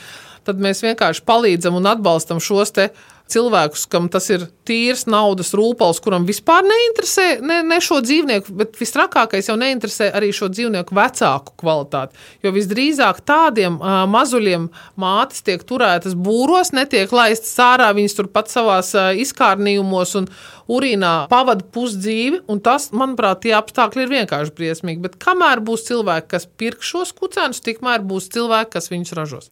tad 0.50 0.58
mēs 0.58 0.82
vienkārši 0.82 1.22
palīdzam 1.30 1.78
un 1.78 1.92
atbalstam 1.94 2.42
šos 2.42 2.74
te 2.74 2.90
cilvēkus, 3.32 3.86
kam 3.92 4.10
tas 4.12 4.28
ir 4.34 4.46
tīrs 4.68 5.06
naudas 5.10 5.54
rūpals, 5.58 6.02
kuram 6.04 6.26
vispār 6.28 6.66
neinteresē 6.68 7.28
ne, 7.44 7.62
ne 7.68 7.80
šo 7.84 8.02
dzīvnieku, 8.06 8.54
bet 8.60 8.78
visstrakākais 8.80 9.50
jau 9.50 9.58
neinteresē 9.60 10.12
arī 10.18 10.32
šo 10.36 10.52
dzīvnieku 10.54 10.96
vecāku 10.98 11.56
kvalitāti. 11.62 12.20
Jo 12.46 12.54
visdrīzāk 12.56 13.24
tādiem 13.28 13.80
uh, 13.80 14.04
mazuļiem 14.12 14.70
mātes 15.02 15.44
tiek 15.48 15.64
turētas 15.68 16.16
būros, 16.16 16.74
netiek 16.78 17.12
laistas 17.16 17.54
ārā, 17.64 17.92
viņas 17.98 18.18
turpat 18.20 18.52
savās 18.54 18.94
uh, 18.98 19.12
izkārnījumos 19.24 20.16
un 20.22 20.30
urīnā 20.72 21.14
pavada 21.32 21.66
pusdzīvi, 21.76 22.44
un 22.52 22.62
tas, 22.64 22.92
manuprāt, 22.96 23.44
tie 23.46 23.56
apstākļi 23.58 24.06
ir 24.06 24.14
vienkārši 24.16 24.56
briesmīgi. 24.58 25.04
Bet 25.08 25.20
kamēr 25.22 25.64
būs 25.66 25.88
cilvēki, 25.90 26.32
kas 26.36 26.48
pirk 26.48 26.86
šos 26.86 27.16
kucēnus, 27.18 27.64
tikmēr 27.66 28.06
būs 28.08 28.32
cilvēki, 28.36 28.76
kas 28.78 28.92
viņus 28.94 29.18
ražos. 29.20 29.52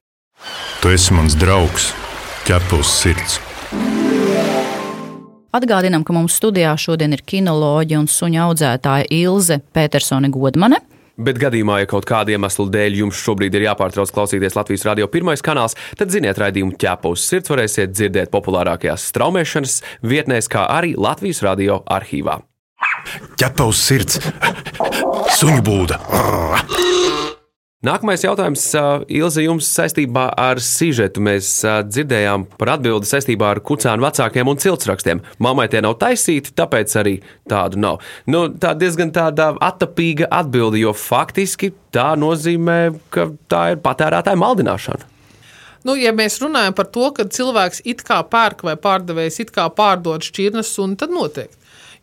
Tu 0.79 0.95
esi 0.95 1.15
mans 1.15 1.35
draugs, 1.35 1.91
ķepus 2.47 2.95
sirds. 3.01 3.39
Atgādinām, 5.49 6.03
ka 6.05 6.13
mums 6.13 6.35
studijā 6.37 6.75
šodien 6.77 7.15
ir 7.15 7.23
kinoloģija 7.25 7.97
un 7.97 8.07
suņa 8.11 8.45
audzētāja 8.45 9.07
Ilze 9.17 9.57
Petersone 9.73 10.29
Godmane. 10.29 10.77
Bet 11.19 11.39
gadījumā, 11.41 11.81
ja 11.81 11.87
kaut 11.89 12.05
kāda 12.07 12.31
iemesla 12.35 12.67
dēļ 12.71 12.99
jums 13.01 13.19
šobrīd 13.19 13.57
ir 13.57 13.65
jāpārtrauc 13.65 14.13
klausīties 14.15 14.55
Latvijas 14.55 14.85
radio 14.87 15.09
pirmais 15.11 15.43
kanāls, 15.43 15.75
tad 15.99 16.13
ziniet, 16.13 16.39
raidījumu 16.39 16.77
ķēpus 16.79 17.25
sirds 17.31 17.51
varēsiet 17.51 17.91
dzirdēt 17.91 18.31
populārākajās 18.31 19.09
straumēšanas 19.11 19.79
vietnēs, 20.05 20.47
kā 20.53 20.67
arī 20.77 20.93
Latvijas 20.95 21.41
radio 21.43 21.81
arhīvā. 21.97 22.39
Ķepaus 23.41 23.81
sirds, 23.89 24.21
suņu 25.41 25.65
būda! 25.65 25.99
Nākamais 27.79 28.25
jautājums, 28.25 28.63
Ilze, 29.07 29.45
jums 29.45 29.67
saistībā 29.71 30.25
ar 30.35 30.59
sižetu. 30.59 31.21
Mēs 31.23 31.61
dzirdējām 31.87 32.41
par 32.59 32.73
atbildi 32.73 33.07
saistībā 33.07 33.53
ar 33.53 33.61
kucēnu 33.63 34.03
vecākiem 34.03 34.49
un 34.51 34.57
ciltsrakstiem. 34.59 35.21
Māmai 35.39 35.69
tie 35.71 35.79
nav 35.85 35.95
taisīti, 36.01 36.51
tāpēc 36.59 36.95
arī 36.99 37.13
tādu 37.47 37.79
nav. 37.79 38.01
Nu, 38.27 38.49
tā 38.51 38.73
diezgan 38.75 39.13
tāda 39.15 39.53
atapīga 39.63 40.27
atbilde, 40.41 40.81
jo 40.81 40.91
faktiski 40.91 41.71
tā 41.95 42.09
nozīmē, 42.19 42.75
ka 43.15 43.29
tā 43.47 43.61
ir 43.71 43.79
patērētāja 43.85 44.41
maldināšana. 44.43 45.07
Nu, 45.87 45.95
ja 45.95 46.11
mēs 46.11 46.35
runājam 46.43 46.75
par 46.75 46.91
to, 46.91 47.13
ka 47.15 47.29
cilvēks 47.31 47.85
it 47.87 48.03
kā 48.03 48.19
pērk 48.27 48.67
vai 48.67 48.75
pārdevējs 48.75 49.39
it 49.45 49.55
kā 49.55 49.69
pārdod 49.71 50.27
šķirnes 50.27 50.75
tad 50.99 51.15
noteikti 51.15 51.55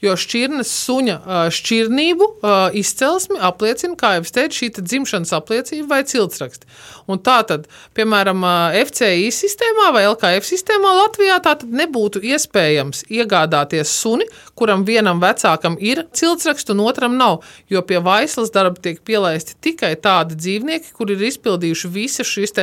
jo 0.05 0.17
šķirnes 0.19 0.71
suņa 0.85 1.17
šķirnību 1.55 2.29
izcelsmi 2.77 3.41
apliecina, 3.43 3.97
kā 3.99 4.17
jau 4.17 4.27
es 4.27 4.35
teicu, 4.35 4.61
šī 4.61 4.71
dzimšanas 4.79 5.33
apliecība 5.37 5.97
vai 5.97 6.03
ciltsraksti. 6.09 6.69
Un 7.07 7.21
tā 7.23 7.39
tad, 7.47 7.69
piemēram, 7.95 8.43
FCI 8.89 9.29
sistēmā 9.35 9.93
vai 9.95 10.03
LKF 10.09 10.47
sistēmā 10.49 10.91
Latvijā 11.03 11.39
tā 11.45 11.55
tad 11.61 11.71
nebūtu 11.71 12.23
iespējams 12.27 13.05
iegādāties 13.15 13.93
suni, 14.03 14.27
kuram 14.59 14.83
vienam 14.89 15.21
vecākam 15.23 15.77
ir 15.79 16.03
ciltsraksts 16.17 16.75
un 16.75 16.83
otram 16.83 17.15
nav, 17.19 17.45
jo 17.71 17.83
pie 17.87 18.01
vaislas 18.03 18.51
darba 18.55 18.83
tiek 18.83 18.99
pielaisti 19.07 19.55
tikai 19.63 19.95
tādi 20.03 20.39
dzīvnieki, 20.41 20.93
kuri 20.97 21.15
ir 21.15 21.29
izpildījuši 21.31 21.93
visas 21.95 22.27
šīs 22.31 22.57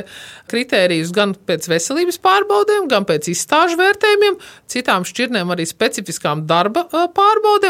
kritērijas 0.52 1.12
gan 1.16 1.36
pēc 1.48 1.70
veselības 1.72 2.20
pārbaudēm, 2.24 2.90
gan 2.92 3.08
pēc 3.08 3.32
izstāžu 3.32 3.80
vērtējumiem, 3.80 4.40
citām 4.70 5.08
šķirnēm 5.08 5.56
arī 5.56 5.68
specifiskām 5.70 6.44
darba 6.50 6.86
pārbaudēm, 6.92 7.23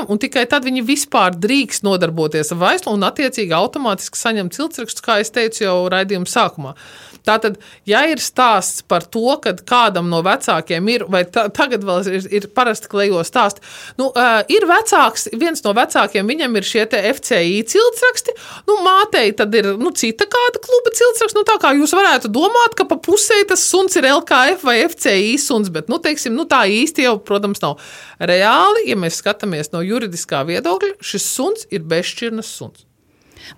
un 0.09 0.19
tikai 0.21 0.45
tad 0.49 0.65
viņi 0.67 0.83
vispār 0.87 1.35
drīkst 1.37 1.85
nodarboties 1.85 2.53
ar 2.53 2.61
vaislu 2.61 2.93
un 2.93 3.07
attiecīgi 3.07 3.55
automātiski 3.55 4.19
saņemt 4.19 4.55
ciltsrakstus, 4.57 5.03
kā 5.05 5.19
es 5.23 5.33
teicu 5.33 5.65
jau 5.65 5.77
raidījuma 5.93 6.29
sākumā. 6.29 6.75
Tātad, 7.23 7.55
ja 7.87 8.01
ir 8.11 8.19
stāsts 8.19 8.83
par 8.83 9.05
to, 9.07 9.37
ka 9.43 9.53
kādam 9.63 10.09
no 10.11 10.19
vecākiem 10.25 10.89
ir, 10.91 11.05
vai 11.11 11.23
ta, 11.23 11.45
tagad 11.55 11.85
vēl 11.87 12.09
ir, 12.11 12.27
ir 12.39 12.47
parasti 12.55 12.91
klejo 12.91 13.21
stāsti, 13.23 13.63
nu, 13.99 14.09
uh, 14.11 14.41
ir 14.51 14.67
vecāks, 14.67 15.29
viens 15.39 15.63
no 15.63 15.71
vecākiem, 15.77 16.27
viņam 16.27 16.59
ir 16.59 16.67
šie 16.67 16.83
FCI 16.91 17.63
ciltsraksti, 17.71 18.35
nu, 18.67 18.77
mātei 18.83 19.31
tad 19.39 19.55
ir 19.55 19.71
nu, 19.79 19.93
cita 19.95 20.27
kāda 20.27 20.59
kluba 20.63 20.91
ciltsraksts, 20.99 21.37
nu, 21.39 21.45
tā 21.47 21.55
kā 21.63 21.71
jūs 21.79 21.95
varētu 21.95 22.31
domāt, 22.33 22.75
ka 22.75 22.87
pa 22.91 22.99
pusē 22.99 23.39
tas 23.47 23.63
suns 23.71 23.95
ir 23.99 24.09
LKF 24.11 24.67
vai 24.67 24.81
FCI 24.89 25.37
suns, 25.39 25.71
bet, 25.73 25.87
nu, 25.91 26.01
teiksim, 26.03 26.35
nu, 26.35 26.43
tā 26.49 26.65
īsti 26.67 27.07
jau, 27.07 27.17
protams, 27.23 27.63
nav. 27.63 27.79
Reāli, 28.19 28.89
ja 28.91 28.99
mēs 28.99 29.23
skatāmies 29.23 29.71
no 29.71 29.79
juridiskā 29.83 30.43
viedokļa, 30.49 30.97
šis 30.99 31.35
suns 31.37 31.69
ir 31.71 31.87
bezšķirnes 31.87 32.51
suns. 32.59 32.83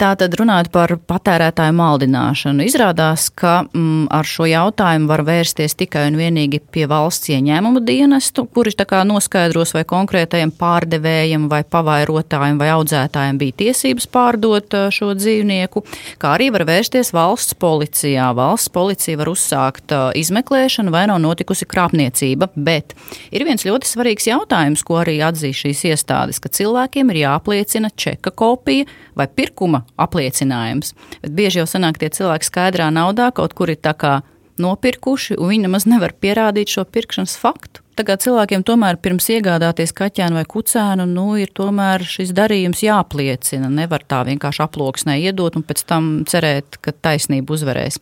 Tātad 0.01 0.33
runājot 0.39 0.71
par 0.73 0.91
patērētāju 1.07 1.75
maldināšanu, 1.77 2.65
izrādās, 2.65 3.29
ka 3.29 3.63
mm, 3.65 4.07
ar 4.13 4.27
šo 4.27 4.47
jautājumu 4.49 5.09
var 5.09 5.23
vērsties 5.27 5.77
tikai 5.79 6.07
un 6.09 6.19
vienīgi 6.19 6.59
pie 6.73 6.87
valsts 6.89 7.29
ieņēmumu 7.31 7.83
dienestu, 7.85 8.47
kuri 8.49 8.73
noskaidros, 9.05 9.73
vai 9.75 9.83
konkrētajam 9.87 10.51
pārdevējam 10.51 11.47
vai 11.49 11.63
pavairotājam 11.63 12.59
vai 12.59 12.69
audzētājam 12.73 13.37
bija 13.37 13.57
tiesības 13.63 14.07
pārdot 14.11 14.75
šo 14.91 15.13
dzīvnieku, 15.15 15.83
kā 16.19 16.35
arī 16.35 16.51
var 16.51 16.65
vērsties 16.67 17.13
valsts 17.13 17.55
policijā. 17.55 18.31
Valsts 18.35 18.69
policija 18.73 19.17
var 19.21 19.31
uzsākt 19.31 19.93
izmeklēšanu 20.15 20.91
vai 20.91 21.05
nav 21.11 21.21
notikusi 21.23 21.67
krāpniecība, 21.69 22.49
bet 22.55 22.95
ir 23.31 23.45
viens 23.47 23.65
ļoti 23.65 23.89
svarīgs 23.89 24.29
jautājums, 24.29 24.83
ko 24.83 24.99
arī 25.03 25.19
atzīst 25.25 25.65
šīs 25.65 25.85
iestādes, 25.91 26.41
ka 26.41 26.49
cilvēkiem 26.49 27.11
ir 27.13 27.23
jāapliecina 27.25 27.91
čeka 27.95 28.33
kopija 28.35 28.87
vai 29.15 29.27
pirkuma 29.27 29.74
apliecinājums. 30.01 30.93
Bet 31.23 31.35
bieži 31.37 31.61
jau 31.61 31.67
sanāk 31.69 31.99
tie 32.01 32.11
cilvēki 32.13 32.49
skaidrā 32.49 32.91
naudā 32.93 33.31
kaut 33.35 33.55
kur 33.57 33.73
ir 33.73 33.81
tā 33.81 33.95
kā 33.97 34.19
nopirkuši, 34.61 35.35
un 35.39 35.51
viņi 35.51 35.65
nemaz 35.67 35.87
nevar 35.89 36.15
pierādīt 36.21 36.71
šo 36.71 36.85
pirkšanas 36.87 37.35
faktu. 37.39 37.81
Tagad 37.95 38.19
cilvēkiem 38.25 38.63
tomēr 38.67 38.97
pirms 38.99 39.29
iegādāties 39.31 39.93
kaķēnu 39.95 40.35
vai 40.35 40.43
kucēnu, 40.51 41.05
nu, 41.07 41.29
ir 41.39 41.53
tomēr 41.55 42.03
šis 42.03 42.33
darījums 42.35 42.83
jāpliecina. 42.83 43.69
Nevar 43.71 44.03
tā 44.03 44.25
vienkārši 44.27 44.65
aploksnē 44.65 45.15
iedot 45.23 45.55
un 45.55 45.63
pēc 45.63 45.85
tam 45.87 46.09
cerēt, 46.27 46.75
ka 46.83 46.91
taisnība 46.91 47.55
uzvarēs. 47.55 48.01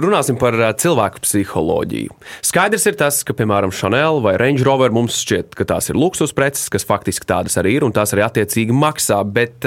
Runāsim 0.00 0.38
par 0.40 0.54
cilvēku 0.80 1.20
psiholoģiju. 1.26 2.14
Skaidrs 2.46 2.86
ir 2.88 2.96
tas, 2.96 3.20
ka, 3.26 3.34
piemēram, 3.36 3.74
Chanel 3.74 4.22
vai 4.24 4.36
Range 4.40 4.64
Rover 4.64 4.94
mums 4.94 5.18
šķiet, 5.20 5.52
ka 5.58 5.66
tās 5.68 5.90
ir 5.92 5.98
luksus 6.00 6.32
preces, 6.36 6.70
kas 6.72 6.86
faktiski 6.88 7.28
tādas 7.28 7.58
arī 7.60 7.76
ir 7.76 7.84
un 7.84 7.92
tās 7.92 8.14
arī 8.14 8.24
attiecīgi 8.24 8.72
maksā. 8.72 9.20
Bet 9.26 9.66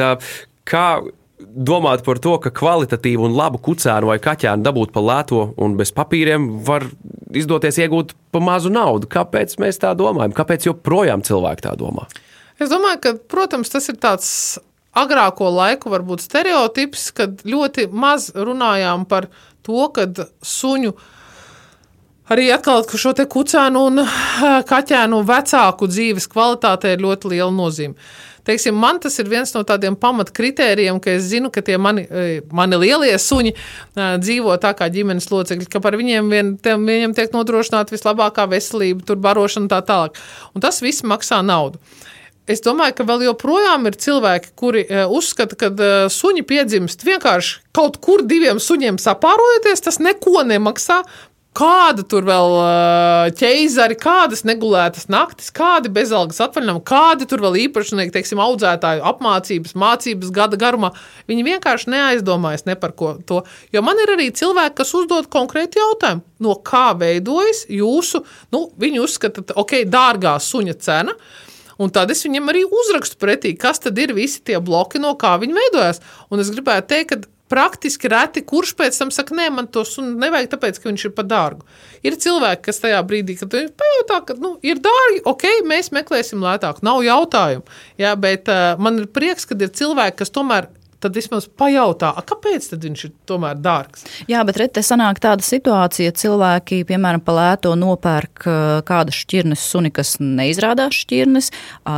kā 0.65 0.87
domāt 1.43 2.03
par 2.05 2.19
to, 2.23 2.35
ka 2.41 2.51
kvalitatīvu 2.53 3.27
un 3.27 3.37
labu 3.37 3.59
kucēnu 3.63 4.09
vai 4.11 4.19
kaķēnu 4.23 4.65
dabūt 4.65 4.93
par 4.95 5.05
lēto 5.07 5.45
un 5.61 5.77
bez 5.79 5.93
papīriem 5.95 6.49
var 6.67 6.85
izdoties 7.33 7.79
iegūt 7.83 8.13
par 8.33 8.43
mazu 8.45 8.71
naudu. 8.73 9.09
Kāpēc 9.11 9.57
mēs 9.61 9.81
tā 9.81 9.93
domājam? 9.97 10.35
Kāpēc 10.37 10.69
joprojām 10.69 11.25
cilvēki 11.25 11.65
tā 11.65 11.73
domā? 11.79 12.07
Es 12.61 12.69
domāju, 12.71 13.01
ka, 13.03 13.15
protams, 13.31 13.71
tas 13.73 13.89
ir 13.89 13.97
tāds 14.01 14.29
agrāko 14.93 15.49
laiku 15.49 15.91
varbūt 15.93 16.23
stereotips, 16.23 17.09
kad 17.17 17.41
ļoti 17.47 17.89
maz 17.89 18.29
runājām 18.35 19.07
par 19.09 19.29
to, 19.65 19.87
ka 19.95 20.05
suņu 20.45 20.93
arī 22.33 22.49
atkal 22.53 22.85
šo 22.87 23.13
te 23.17 23.25
kucēnu 23.29 23.87
un 23.89 24.03
kaķēnu 24.69 25.23
vecāku 25.27 25.89
dzīves 25.89 26.29
kvalitātei 26.31 26.95
ir 26.95 27.03
ļoti 27.03 27.33
liela 27.33 27.51
nozīme. 27.53 27.97
Teiksim, 28.43 28.75
man 28.75 28.99
tas 28.99 29.15
ir 29.21 29.29
viens 29.31 29.53
no 29.55 29.61
tādiem 29.67 29.95
pamatkritērijiem, 29.99 30.99
ka 31.03 31.13
es 31.15 31.29
zinu, 31.31 31.51
ka 31.53 31.63
tie 31.63 31.77
mani, 31.79 32.03
e, 32.03 32.41
mani 32.51 32.79
lielie 32.81 33.13
suņi 33.15 33.53
e, 33.53 33.57
dzīvo 34.19 34.57
tā 34.63 34.73
kā 34.75 34.89
ģimenes 34.91 35.29
locekļi, 35.31 35.69
ka 35.71 35.79
par 35.83 35.95
viņiem 35.99 36.31
vien, 36.31 36.49
tiem, 36.59 36.83
viņiem 36.89 37.15
tiek 37.15 37.31
nodrošināta 37.35 37.95
vislabākā 37.95 38.49
veselība, 38.51 39.05
tur 39.07 39.21
barošana 39.23 39.63
un 39.63 39.71
tā 39.71 39.79
tālāk. 39.87 40.19
Un 40.51 40.65
tas 40.65 40.81
viss 40.83 41.05
maksā 41.07 41.39
naudu. 41.45 41.79
Es 42.43 42.59
domāju, 42.59 42.97
ka 42.97 43.07
vēl 43.07 43.29
joprojām 43.29 43.87
ir 43.87 43.95
cilvēki, 44.03 44.51
kuri 44.59 44.83
e, 44.83 45.05
uzskata, 45.07 45.55
ka 45.55 45.71
suņi 46.11 46.43
piedzimst 46.43 47.07
vienkārši 47.07 47.61
kaut 47.71 48.01
kur 48.03 48.25
diviem 48.27 48.59
suņiem 48.59 48.99
sapārojoties, 48.99 49.87
tas 49.87 50.03
neko 50.03 50.43
nemaksā. 50.51 50.99
Kāda 51.53 52.01
tur 52.09 52.25
vēl 52.25 52.55
ķeizari, 53.37 53.93
kādas 54.01 54.41
negulētas 54.47 55.05
naktis, 55.13 55.51
kādi 55.53 55.91
bezalgas 55.93 56.41
atvaļinājumi, 56.41 56.81
kādi 56.89 57.27
tur 57.29 57.43
vēl 57.45 57.59
īpašnieki, 57.67 58.13
teiksim, 58.15 58.41
audzētāju 58.41 59.03
apmācības, 59.11 59.75
mācības 59.77 60.31
gada 60.33 60.57
garumā. 60.57 60.89
Viņi 61.29 61.45
vienkārši 61.51 61.93
neaizdomājas 61.93 62.65
ne 62.65 62.73
par 62.79 62.95
ko 62.97 63.13
to. 63.29 63.43
Jo 63.75 63.83
man 63.85 64.01
ir 64.01 64.15
arī 64.15 64.31
cilvēki, 64.33 64.79
kas 64.81 64.95
uzdod 64.97 65.29
konkrēti 65.33 65.77
jautājumu, 65.77 66.25
no 66.41 66.57
kā 66.65 66.87
veidojas 66.97 67.67
jūsu, 67.69 68.23
nu, 68.55 68.65
viņi 68.81 69.03
uzskata, 69.05 69.45
ok, 69.53 69.83
dārgā 69.93 70.39
suņa 70.41 70.77
cena. 70.81 71.13
Un 71.81 71.93
tad 71.93 72.09
es 72.13 72.21
viņam 72.25 72.49
arī 72.49 72.63
uzrakstu 72.65 73.17
pretī, 73.21 73.53
kas 73.59 73.81
tad 73.81 73.97
ir 74.01 74.13
visi 74.17 74.41
tie 74.45 74.57
bloki, 74.61 75.01
no 75.01 75.13
kā 75.19 75.35
viņi 75.41 75.57
veidojas. 75.57 76.01
Un 76.33 76.41
es 76.41 76.49
gribētu 76.53 76.89
teikt, 76.93 77.13
ka 77.13 77.32
praktiski 77.51 78.09
reti, 78.11 78.43
kurš 78.47 78.73
pēc 78.79 78.97
tam 78.99 79.11
saka, 79.13 79.35
nē, 79.37 79.49
man 79.53 79.67
to 79.71 79.83
sunu 79.87 80.15
nevajag, 80.19 80.51
tāpēc, 80.53 80.79
ka 80.81 80.89
viņš 80.89 81.07
ir 81.09 81.15
par 81.17 81.27
dārgu. 81.29 81.67
Ir 82.05 82.17
cilvēki, 82.19 82.63
kas 82.69 82.81
tajā 82.83 83.01
brīdī, 83.07 83.37
kad 83.39 83.53
viņi 83.53 83.73
pajautā, 83.79 84.21
ka 84.27 84.37
nu, 84.41 84.55
ir 84.65 84.81
dārgi, 84.83 85.23
ok, 85.29 85.49
mēs 85.69 85.91
meklēsim 85.95 86.43
lētāk, 86.43 86.81
nav 86.85 87.03
jautājumu. 87.05 87.67
Jā, 88.01 88.15
bet 88.19 88.49
uh, 88.51 88.73
man 88.81 89.03
ir 89.03 89.11
prieks, 89.11 89.45
ka 89.49 89.59
ir 89.59 89.73
cilvēki, 89.75 90.21
kas 90.23 90.33
tomēr 90.33 90.71
tad 91.03 91.17
vismaz 91.17 91.47
pajautā, 91.59 92.13
kāpēc 92.27 92.69
viņš 92.79 93.05
ir 93.07 93.13
tomēr 93.27 93.59
dārgs. 93.59 94.05
Jā, 94.29 94.43
bet 94.47 94.61
te 94.75 94.83
sanāk 94.85 95.19
tāda 95.23 95.43
situācija, 95.45 96.13
cilvēki, 96.19 96.83
piemēram, 96.87 97.23
pa 97.25 97.35
lēto 97.37 97.73
nopērk 97.79 98.45
kādas 98.87 99.19
šķirnes 99.23 99.65
suni, 99.73 99.91
kas 99.93 100.15
neizrādās 100.23 101.01
šķirnes. 101.03 101.51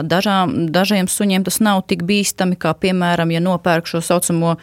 Dažām, 0.09 0.55
dažiem 0.73 1.09
suņiem 1.11 1.45
tas 1.45 1.61
nav 1.63 1.83
tik 1.89 2.05
bīstami, 2.07 2.57
kā, 2.57 2.73
piemēram, 2.73 3.33
ja 3.35 3.43
nopērk 3.45 3.89
šo 3.91 4.01
saucamo 4.05 4.55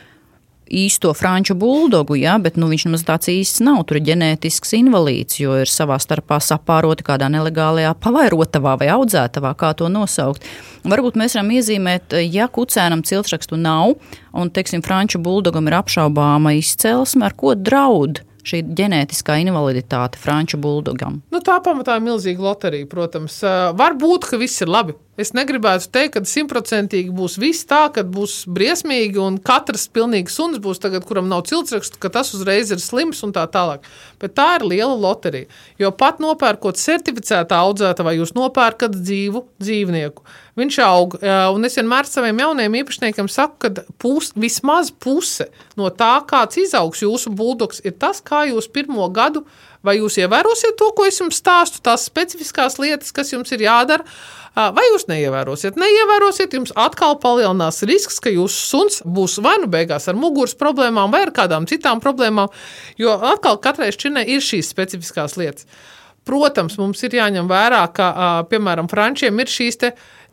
īsto 0.73 1.13
franču 1.15 1.55
buldogu, 1.59 2.17
ja, 2.17 2.39
bet 2.43 2.57
nu, 2.57 2.69
viņš 2.73 2.87
nemaz 2.89 3.05
tāds 3.07 3.31
īsts 3.33 3.63
nav. 3.65 3.83
Tur 3.87 4.01
ir 4.01 4.07
ģenētisks 4.09 4.75
invalīds, 4.79 5.39
jo 5.43 5.59
ir 5.61 5.71
savā 5.71 5.99
starpā 6.03 6.41
sapāroti 6.43 7.07
kādā 7.07 7.29
nelegālajā 7.33 7.93
pavairotavā 8.03 8.79
vai 8.81 8.91
audzētavā, 8.97 9.53
kā 9.61 9.75
to 9.79 9.93
nosaukt. 9.93 10.47
Varbūt 10.89 11.21
mēs 11.21 11.37
varam 11.37 11.53
iezīmēt, 11.59 12.17
ja 12.33 12.49
kucēnam 12.51 13.05
ciltsrakstu 13.07 13.61
nav, 13.61 13.97
un, 14.33 14.51
teiksim, 14.51 14.83
franču 14.83 15.21
buldogam 15.23 15.69
ir 15.69 15.79
apšaubāma 15.83 16.57
izcelsme, 16.59 17.29
ar 17.29 17.37
ko 17.39 17.55
draud 17.55 18.25
šī 18.47 18.63
ģenētiskā 18.75 19.37
invaliditāte 19.45 20.19
franču 20.19 20.59
buldogam? 20.63 21.21
Nu, 21.31 21.41
tā 21.45 21.61
pamatā 21.63 21.99
ir 21.99 22.07
milzīga 22.09 22.43
loterija, 22.43 22.89
protams. 22.91 23.39
Var 23.79 23.99
būt, 23.99 24.27
ka 24.33 24.41
viss 24.41 24.65
ir 24.65 24.73
labi. 24.73 24.97
Es 25.21 25.35
negribētu 25.37 25.91
teikt, 25.93 26.15
ka 26.15 26.21
simtprocentīgi 26.25 27.11
būs 27.13 27.35
viss 27.37 27.67
tā, 27.69 27.83
ka 27.93 28.01
būs 28.01 28.47
briesmīgi 28.49 29.21
un 29.21 29.35
katrs 29.45 29.85
pilnīgi 29.93 30.33
suns 30.33 30.57
būs 30.65 30.81
tagad, 30.81 31.05
kuram 31.05 31.29
nav 31.29 31.43
ciltsrakstu, 31.51 32.01
ka 32.01 32.09
tas 32.15 32.31
uzreiz 32.33 32.73
ir 32.73 32.81
slims 32.81 33.21
un 33.27 33.35
tā 33.37 33.45
tālāk. 33.53 33.85
Bet 34.23 34.33
tā 34.41 34.47
ir 34.57 34.65
liela 34.71 34.97
loterija. 34.97 35.51
Jo 35.77 35.91
pat 35.93 36.23
nopērkot 36.25 36.81
certificētā 36.81 37.61
audzētā 37.61 38.07
vai 38.09 38.17
jūs 38.17 38.33
nopērkat 38.39 38.97
dzīvu 38.97 39.45
dzīvnieku, 39.61 40.25
viņš 40.59 40.79
aug. 40.85 41.17
Un 41.55 41.69
es 41.69 41.79
vienmēr 41.79 42.09
saviem 42.09 42.43
jauniem 42.43 42.79
īpašniekiem 42.83 43.31
saku, 43.33 43.59
ka 43.63 43.87
pus, 44.03 44.33
vismaz 44.37 44.93
puse 44.93 45.49
no 45.79 45.89
tā, 45.89 46.15
kāds 46.29 46.61
izaugs 46.61 47.03
jūsu 47.05 47.33
buldogs, 47.37 47.81
ir 47.87 47.97
tas, 48.01 48.21
kā 48.25 48.45
jūs 48.51 48.69
pirmo 48.73 49.09
gadu 49.13 49.47
vai 49.83 49.97
jūs 49.99 50.21
ievērosiet 50.23 50.77
to, 50.79 50.93
ko 50.95 51.09
es 51.09 51.19
jums 51.19 51.41
stāstu, 51.43 51.81
tās 51.83 52.07
specifiskās 52.07 52.79
lietas, 52.79 53.11
kas 53.15 53.33
jums 53.33 53.51
ir 53.55 53.65
jādara 53.65 54.05
vai 54.53 54.85
jūs 54.91 55.07
neievērosiet. 55.09 55.79
Neievērosiet, 55.81 56.53
jums 56.53 56.75
atkal 56.77 57.17
palielinās 57.23 57.81
risks, 57.89 58.21
ka 58.23 58.31
jūsu 58.31 58.67
suns 58.69 59.01
būs 59.03 59.39
vai 59.43 59.57
nu 59.63 59.71
beigās 59.73 60.11
ar 60.13 60.19
muguras 60.19 60.55
problēmām, 60.61 61.11
vai 61.11 61.25
ar 61.27 61.33
kādām 61.35 61.67
citām 61.71 62.03
problēmām, 62.05 62.53
jo 63.01 63.17
atkal 63.33 63.57
katrai 63.65 63.89
šķirnei 63.97 64.29
ir 64.37 64.45
šīs 64.45 64.69
specifiskās 64.71 65.39
lietas. 65.41 65.67
Protams, 66.29 66.77
mums 66.79 67.01
ir 67.03 67.17
jāņem 67.17 67.49
vērā, 67.51 67.81
ka, 67.97 68.13
piemēram, 68.53 68.87
frančiem 68.93 69.41
ir 69.43 69.51
šīs 69.51 69.81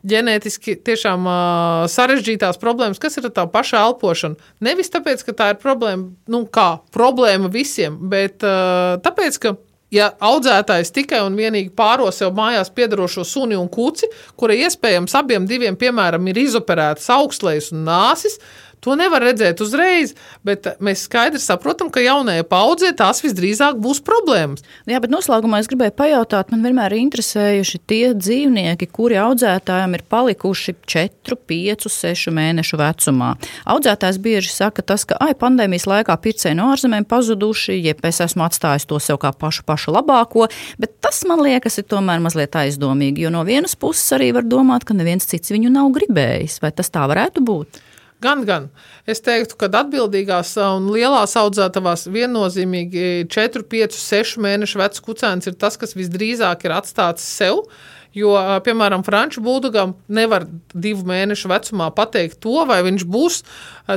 ģenētiski 0.06 0.76
tiešām 0.86 1.26
uh, 1.28 1.86
sarežģītās 1.90 2.60
problēmas, 2.60 3.00
kas 3.02 3.18
ir 3.20 3.28
tā 3.34 3.46
paša 3.50 3.84
elpošana. 3.88 4.52
Nevis 4.64 4.92
tāpēc, 4.92 5.24
ka 5.26 5.36
tā 5.36 5.50
ir 5.54 5.60
problēma, 5.62 6.10
nu, 6.30 6.44
kā 6.46 6.70
problēma 6.94 7.50
visiem, 7.52 7.98
bet 8.12 8.46
uh, 8.46 8.96
tāpēc, 9.04 9.40
ka 9.42 9.56
ja 9.94 10.10
audzētājs 10.22 10.92
tikai 10.94 11.20
un 11.26 11.36
vienīgi 11.38 11.72
pāro 11.76 12.08
sev 12.14 12.32
mājās 12.36 12.70
piedarošo 12.74 13.24
suni 13.26 13.58
un 13.58 13.68
kuci, 13.72 14.08
kura 14.38 14.56
iespējams 14.56 15.16
abiem 15.18 15.48
diviem, 15.50 15.78
piemēram, 15.78 16.30
ir 16.30 16.44
izoperētas 16.46 17.10
augstlejas 17.16 17.72
un 17.74 17.84
nāsis, 17.88 18.38
To 18.80 18.94
nevar 18.96 19.20
redzēt 19.24 19.60
uzreiz, 19.60 20.14
bet 20.46 20.64
mēs 20.80 21.02
skaidri 21.04 21.40
saprotam, 21.42 21.90
ka 21.92 22.00
jaunajai 22.00 22.46
paudzē 22.48 22.94
tās 22.96 23.20
visdrīzāk 23.20 23.76
būs 23.82 24.00
problēmas. 24.04 24.64
Jā, 24.88 25.02
bet 25.04 25.12
noslēgumā 25.12 25.60
es 25.60 25.68
gribēju 25.68 25.92
pajautāt, 25.98 26.48
man 26.52 26.64
vienmēr 26.64 26.94
ir 26.96 27.02
interesējuši 27.02 27.80
tie 27.90 28.14
dzīvnieki, 28.16 28.88
kuri 28.88 29.18
audzētājiem 29.20 29.98
ir 29.98 30.04
palikuši 30.08 30.76
4, 30.88 31.36
5, 31.52 31.88
6 31.92 32.32
mēnešu 32.38 32.80
vecumā. 32.80 33.34
Audzētājs 33.74 34.20
bieži 34.24 34.54
saka, 34.54 34.86
tas, 34.86 35.04
ka 35.04 35.20
ai, 35.20 35.34
pandēmijas 35.36 35.84
laikā 35.90 36.16
pircēji 36.24 36.56
no 36.56 36.70
ārzemēm 36.72 37.04
pazuduši, 37.10 37.76
jeb 37.84 38.00
es 38.08 38.22
esmu 38.24 38.46
atstājis 38.48 38.88
to 38.88 39.02
sev 39.02 39.20
kā 39.20 39.34
pašu, 39.36 39.66
pašu 39.68 39.92
labāko, 39.98 40.48
bet 40.80 40.96
tas 41.04 41.20
man 41.28 41.44
liekas 41.44 41.76
ir 41.82 41.88
tomēr 41.92 42.24
mazliet 42.24 42.56
aizdomīgi, 42.56 43.26
jo 43.26 43.34
no 43.36 43.44
vienas 43.44 43.76
puses 43.76 44.16
arī 44.16 44.32
var 44.40 44.48
domāt, 44.48 44.88
ka 44.88 44.96
neviens 44.96 45.28
cits 45.28 45.52
viņu 45.52 45.68
nav 45.76 45.92
gribējis. 46.00 46.62
Vai 46.64 46.72
tas 46.72 46.88
tā 46.88 47.04
varētu 47.10 47.44
būt? 47.44 47.84
Gan, 48.20 48.42
gan. 48.44 48.66
Es 49.08 49.22
teiktu, 49.24 49.56
ka 49.56 49.70
atbildīgās 49.80 50.52
un 50.60 50.90
lielās 50.92 51.32
audzētavās 51.40 52.04
viennozīmīgi 52.12 53.30
4, 53.32 53.64
5, 53.72 53.96
6 53.96 54.42
mēnešu 54.44 54.80
vecs 54.82 55.00
kucēns 55.06 55.48
ir 55.48 55.56
tas, 55.60 55.80
kas 55.80 55.96
visdrīzāk 55.96 56.68
ir 56.68 56.76
atstāts 56.76 57.24
sev. 57.24 57.64
Jo, 58.12 58.34
piemēram, 58.66 59.04
franču 59.06 59.40
bulldogam 59.40 59.92
nevar 60.10 60.44
divu 60.74 61.06
mēnešu 61.06 61.48
vecumā 61.52 61.92
pateikt 61.94 62.40
to, 62.42 62.64
vai 62.66 62.80
viņš 62.82 63.04
būs, 63.06 63.36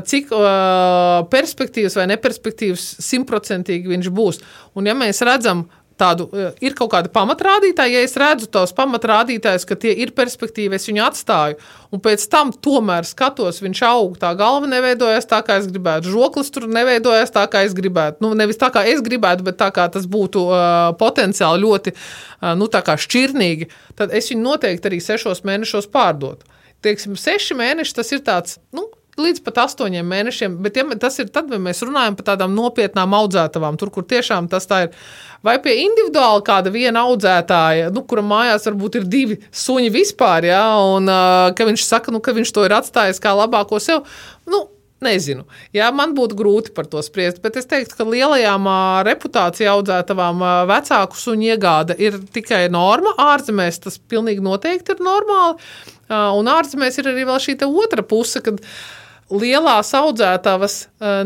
cik 0.05 0.29
uh, 0.37 1.23
perspektīvs 1.33 1.97
vai 1.97 2.05
neperspektīvs 2.11 2.83
simtprocentīgi 3.01 3.89
viņš 3.89 4.11
būs. 4.13 4.39
Un, 4.77 4.85
ja 4.85 4.93
mēs 4.95 5.23
redzam 5.25 5.65
tādu, 6.03 6.27
e, 6.29 6.49
ir 6.67 6.75
kaut 6.77 6.91
kāda 6.93 7.11
pamatrādītāja, 7.13 7.97
ja 7.97 8.03
es 8.05 8.15
redzu 8.19 8.49
tos 8.51 8.75
pamatrādītājus, 8.75 9.65
ka 9.69 9.77
tie 9.79 9.93
ir 10.03 10.13
perspektīvi, 10.15 10.77
es 10.77 10.87
viņu 10.89 11.03
atstāju, 11.05 11.59
un 11.93 12.01
pēc 12.03 12.25
tam 12.31 12.53
tomēr 12.53 13.07
skatos, 13.07 13.61
viņš 13.63 13.83
aug, 13.89 14.17
tā 14.21 14.33
galva 14.39 14.69
neveidojas 14.69 15.29
tā, 15.29 15.41
kā 15.45 15.59
es 15.61 15.69
gribētu, 15.71 16.11
žoklis 16.13 16.51
tur 16.53 16.67
neveidojas 16.71 17.33
tā, 17.33 17.45
kā 17.51 17.63
es 17.67 17.75
gribētu. 17.77 18.23
Nu, 18.25 18.33
nevis 18.37 18.59
tā, 18.61 18.71
kā 18.73 18.85
es 18.89 19.03
gribētu, 19.05 19.45
bet 19.47 19.59
tā, 19.61 19.69
kā 19.75 19.87
tas 19.93 20.07
būtu 20.09 20.47
uh, 20.49 20.91
potenciāli 20.99 21.63
ļoti 21.63 21.95
uh, 21.95 22.53
nu, 22.59 22.69
šķirnīgi, 22.69 23.69
tad 23.99 24.13
es 24.15 24.31
viņu 24.31 24.43
noteikti 24.43 24.89
arī 24.89 24.99
sešos 25.03 25.45
mēnešos 25.47 25.89
pārdotu. 25.93 26.49
Teiksim, 26.83 27.15
seši 27.19 27.55
mēneši 27.55 27.95
tas 27.95 28.11
ir 28.11 28.23
tāds. 28.25 28.59
Nu, 28.75 28.89
līdz 29.19 29.43
pat 29.45 29.61
astoņiem 29.65 30.07
mēnešiem. 30.09 30.57
Bet 30.63 30.77
ja 30.79 30.85
tas 30.99 31.19
ir 31.21 31.29
tad, 31.29 31.49
kad 31.51 31.61
mēs 31.61 31.83
runājam 31.85 32.17
par 32.17 32.31
tādām 32.33 32.55
nopietnām 32.57 33.13
audzētavām, 33.19 33.77
tur, 33.81 33.91
kur 33.93 34.07
tiešām 34.09 34.49
tas 34.51 34.69
tā 34.69 34.85
ir. 34.87 34.99
Vai 35.43 35.57
pie 35.63 35.75
individuāli 35.83 36.45
kāda 36.47 36.71
viena 36.71 37.03
audzētāja, 37.09 37.89
nu, 37.93 38.05
kura 38.07 38.23
mājās 38.25 38.69
varbūt 38.69 39.01
ir 39.01 39.09
divi 39.11 39.41
suņi 39.51 39.89
vispār, 39.91 40.47
ja, 40.47 40.61
un 40.95 41.09
uh, 41.11 41.49
ka 41.57 41.67
viņš 41.67 41.83
saka, 41.83 42.13
nu, 42.15 42.23
ka 42.23 42.35
viņš 42.37 42.53
to 42.55 42.63
ir 42.63 42.77
atstājis 42.77 43.19
kā 43.23 43.35
labāko 43.35 43.81
sev. 43.83 44.07
Nu, 44.47 44.67
Nezinu. 45.03 45.43
Jā, 45.75 45.89
man 45.95 46.13
būtu 46.15 46.37
grūti 46.39 46.73
par 46.75 46.87
to 46.87 47.01
spriest, 47.03 47.41
bet 47.43 47.57
es 47.59 47.67
teiktu, 47.69 47.97
ka 47.97 48.07
lielajām 48.07 48.67
reputācijā 49.07 49.73
audzētavām 49.73 50.43
vecāku 50.69 51.19
suņu 51.19 51.49
iegāde 51.51 51.97
ir 51.99 52.19
tikai 52.33 52.65
norma. 52.71 53.11
Ārzemēs 53.33 53.81
tas 53.83 53.99
pilnīgi 53.99 54.43
noteikti 54.45 54.95
ir 54.95 55.03
normāli. 55.03 55.59
Un 56.13 56.51
ārzemēs 56.51 56.99
ir 57.01 57.11
arī 57.11 57.27
šī 57.43 57.57
otra 57.67 58.05
puse, 58.05 58.41
kad 58.45 58.61
lielās 59.31 59.93
audzētavas 59.97 60.77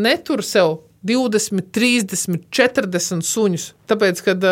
netur 0.04 0.44
sev 0.46 0.78
20, 1.08 1.70
30, 1.74 2.48
40 2.54 3.26
suņus. 3.26 3.68
Tāpēc, 3.90 4.24
kad 4.26 4.48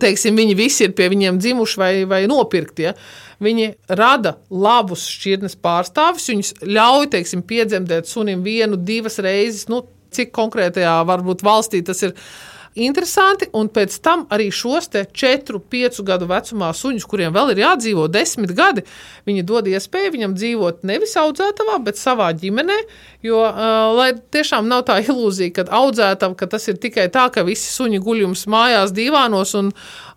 teiksim, 0.00 0.36
viņi 0.38 0.56
visi 0.58 0.84
ir 0.86 0.94
pie 0.96 1.08
viņiem 1.10 1.40
dzimuši 1.40 1.80
vai, 1.80 1.92
vai 2.08 2.20
nopirkti, 2.30 2.86
ja, 2.88 2.94
viņi 3.42 3.72
rada 3.98 4.36
labus 4.50 5.06
šķirnes 5.10 5.56
pārstāvis. 5.62 6.28
Viņus 6.30 6.52
ļauj 6.68 7.10
teiksim, 7.16 7.42
piedzemdēt 7.46 8.10
sunim 8.10 8.44
vienu, 8.46 8.78
divas 8.78 9.18
reizes. 9.22 9.66
Nu, 9.72 9.82
cik 10.14 10.32
konkrētajā 10.36 11.00
varbūt 11.08 11.44
valstī 11.46 11.82
tas 11.86 12.02
ir 12.06 12.14
interesanti. 12.74 13.48
Un 13.56 13.70
pēc 13.72 13.96
tam 14.04 14.26
arī 14.32 14.50
šos 14.54 14.90
4, 14.90 15.60
5 15.70 16.02
gadu 16.06 16.28
vecumā 16.30 16.70
suņus, 16.76 17.06
kuriem 17.08 17.34
vēl 17.34 17.54
ir 17.54 17.64
jādzīvo 17.64 18.06
10 18.12 18.54
gadi, 18.56 18.84
viņi 19.28 19.46
dod 19.46 19.68
iespēju 19.70 20.14
viņam 20.16 20.36
dzīvot 20.38 20.84
nevis 20.88 21.16
audzētavā, 21.20 21.78
bet 21.84 22.00
savā 22.00 22.30
ģimenē. 22.36 22.78
Jo, 23.20 23.42
uh, 23.44 23.90
lai 23.98 24.14
tiešām 24.32 24.68
nav 24.70 24.86
tā 24.88 24.96
ilūzija, 25.04 25.52
ka 25.58 25.66
audzētava, 25.76 26.32
ka 26.38 26.46
tas 26.48 26.64
ir 26.72 26.78
tikai 26.80 27.10
tā, 27.12 27.26
ka 27.32 27.44
visi 27.44 27.68
suņi 27.68 28.00
guļ 28.00 28.22
jums 28.24 28.46
mājās, 28.48 28.94
divānos 28.96 29.52
un, 29.58 29.68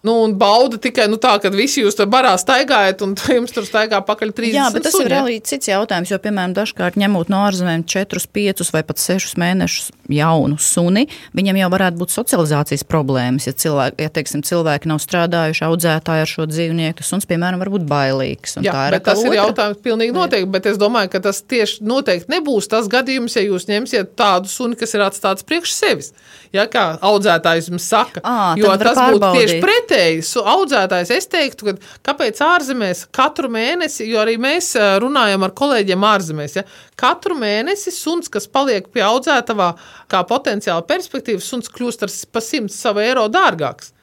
nu, 0.07 0.13
un 0.23 0.35
bauda 0.39 0.79
tikai 0.79 1.09
nu, 1.11 1.19
tā, 1.19 1.33
ka 1.43 1.51
visi 1.51 1.83
jūs 1.83 1.97
tur 1.99 2.07
barā 2.11 2.31
staigājat, 2.39 3.03
un 3.03 3.17
jums 3.37 3.51
tur 3.51 3.67
staigā 3.67 3.99
pakaļ 4.07 4.31
30 4.37 4.55
Jā, 4.55 4.69
bet 4.71 4.87
tas 4.87 4.95
suņi. 4.95 5.09
ir 5.09 5.17
arī 5.17 5.35
cits 5.43 5.67
jautājums, 5.73 6.13
jo, 6.13 6.21
piemēram, 6.23 6.55
dažkārt 6.55 6.95
ņemot 7.01 7.33
no 7.33 7.43
ārzemēm 7.49 7.83
4, 7.91 8.23
5 8.39 8.71
vai 8.71 8.85
pat 8.87 9.03
6 9.03 9.35
mēnešus 9.43 9.91
jaunu 10.15 10.59
suni, 10.63 11.09
viņam 11.35 11.59
jau 11.59 11.69
varētu 11.75 11.99
būt 11.99 12.15
socializācijas 12.43 12.83
problēmas. 12.87 13.47
Ja, 13.47 13.53
cilvēki, 13.53 14.03
ja 14.03 14.11
teiksim, 14.13 14.43
cilvēki 14.45 14.89
nav 14.91 14.99
strādājuši, 15.03 15.63
audzētāji 15.67 16.23
ar 16.23 16.29
šo 16.29 16.47
dzīvnieku, 16.49 16.99
tas 16.99 17.11
suns, 17.11 17.27
piemēram, 17.29 17.61
var 17.61 17.71
būt 17.73 17.87
bailīgs. 17.89 18.57
Jā, 18.63 18.75
ir 18.89 18.99
tas 19.03 19.19
otra. 19.19 19.31
ir 19.31 19.39
jautājums 19.39 19.81
pilnīgi 19.83 20.15
noteikti, 20.15 20.51
bet 20.53 20.69
es 20.71 20.79
domāju, 20.81 21.11
ka 21.13 21.23
tas 21.23 21.41
tieši 21.41 21.83
noteikti 21.87 22.31
nebūs 22.33 22.69
tas 22.71 22.89
gadījums, 22.91 23.37
ja 23.37 23.45
jūs 23.45 23.67
ņemsiet 23.69 24.15
tādu 24.19 24.51
suni, 24.51 24.77
kas 24.79 24.93
ir 24.95 25.05
atstāts 25.05 25.45
priekš 25.47 25.75
sevis. 25.75 26.13
Ja, 26.53 26.67
kā 26.69 26.99
audzētājs 27.01 27.71
jums 27.71 27.87
saka, 27.89 28.21
à, 28.21 28.53
jo 28.59 28.69
tas 28.77 28.99
būtu 28.99 29.31
tieši 29.39 29.57
pretēji. 29.63 30.21
Audzētājs 30.53 31.09
es 31.15 31.25
teiktu, 31.31 31.71
ka 31.71 32.11
kāpēc 32.11 32.37
ārzemēs 32.45 33.07
katru 33.15 33.49
mēnesi, 33.53 34.05
jo 34.05 34.21
arī 34.21 34.35
mēs 34.41 34.75
runājam 35.01 35.47
ar 35.47 35.55
kolēģiem 35.57 36.05
ārzemēs, 36.05 36.59
ja, 36.59 36.65
katru 36.99 37.39
mēnesi 37.41 37.89
suns, 37.95 38.29
kas 38.29 38.45
paliek 38.45 38.85
pie 38.93 39.01
audzētavā, 39.01 39.71
kā 40.13 40.21
potenciāli 40.29 40.85
perspektīvas 40.89 41.49
suns, 41.49 41.71
kļūst 41.73 42.05
ar 42.05 42.13
pa 42.33 42.43
100 42.43 42.73
savu 42.73 43.03
eiro 43.05 43.29
dārgāks. 43.31 43.93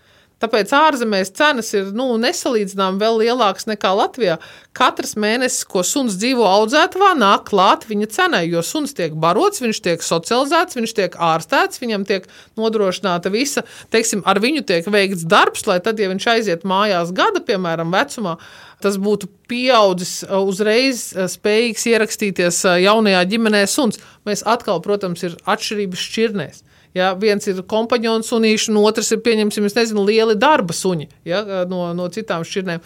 Tāpēc 0.40 0.70
ārzemēs 0.72 1.34
cenas 1.36 1.68
ir 1.76 1.90
nu, 1.92 2.14
nesalīdzināmāk 2.20 3.00
vēl 3.02 3.18
lielākas 3.20 3.66
nekā 3.68 3.90
Latvijā. 3.92 4.38
Katrs 4.76 5.12
mēnesis, 5.20 5.66
ko 5.68 5.82
suns 5.84 6.16
dzīvo 6.16 6.46
audzētavā, 6.48 7.10
nāk 7.20 7.44
klāt 7.50 7.84
viņa 7.90 8.08
cenai, 8.14 8.46
jo 8.48 8.62
suns 8.64 8.96
tiek 8.96 9.12
barots, 9.20 9.60
viņš 9.60 9.80
tiek 9.84 10.04
socializēts, 10.04 10.78
viņš 10.78 10.94
tiek 10.96 11.18
ārstēts, 11.20 11.82
viņam 11.82 12.06
tiek 12.08 12.30
nodrošināta 12.56 13.32
visa, 13.34 13.66
teiksim, 13.92 14.24
ar 14.24 14.40
viņu 14.40 14.64
tiek 14.70 14.88
veikts 14.88 15.26
darbs, 15.28 15.66
lai 15.68 15.76
tad, 15.84 16.00
ja 16.00 16.08
viņš 16.08 16.30
aiziet 16.32 16.64
mājās 16.64 17.12
gada, 17.12 17.44
piemēram, 17.44 17.92
vecumā, 17.92 18.38
tas 18.80 18.96
būtu 18.96 19.28
pieaudzis 19.50 20.22
uzreiz 20.40 21.04
spējīgs 21.34 21.84
ierakstīties 21.92 22.64
jaunajā 22.86 23.26
ģimenē 23.34 23.66
suns. 23.68 24.00
Mēs 24.24 24.46
atkal, 24.48 24.80
protams, 24.80 25.28
ir 25.28 25.36
atšķirības 25.44 26.08
šķirnēs. 26.08 26.64
Ja, 26.96 27.12
viens 27.14 27.46
ir 27.46 27.62
kompāņu 27.70 28.16
sunīši, 28.26 28.72
un 28.72 28.80
otrs 28.82 29.12
ir, 29.14 29.20
pieņemsim, 29.22 29.68
nezinu, 29.76 30.02
lieli 30.08 30.34
darba 30.38 30.74
suņi 30.74 31.06
ja, 31.28 31.44
no, 31.70 31.84
no 31.94 32.08
citām 32.10 32.42
šķirnēm. 32.46 32.82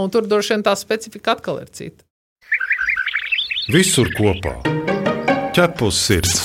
Un 0.00 0.08
tur 0.12 0.24
droši 0.24 0.54
vien 0.54 0.64
tā 0.64 0.72
specifika 0.78 1.36
atkal 1.36 1.60
ir 1.60 1.68
cita. 1.68 2.00
Visur 3.72 4.08
kopā- 4.16 4.56
ķepus 5.56 6.00
sirds. 6.08 6.40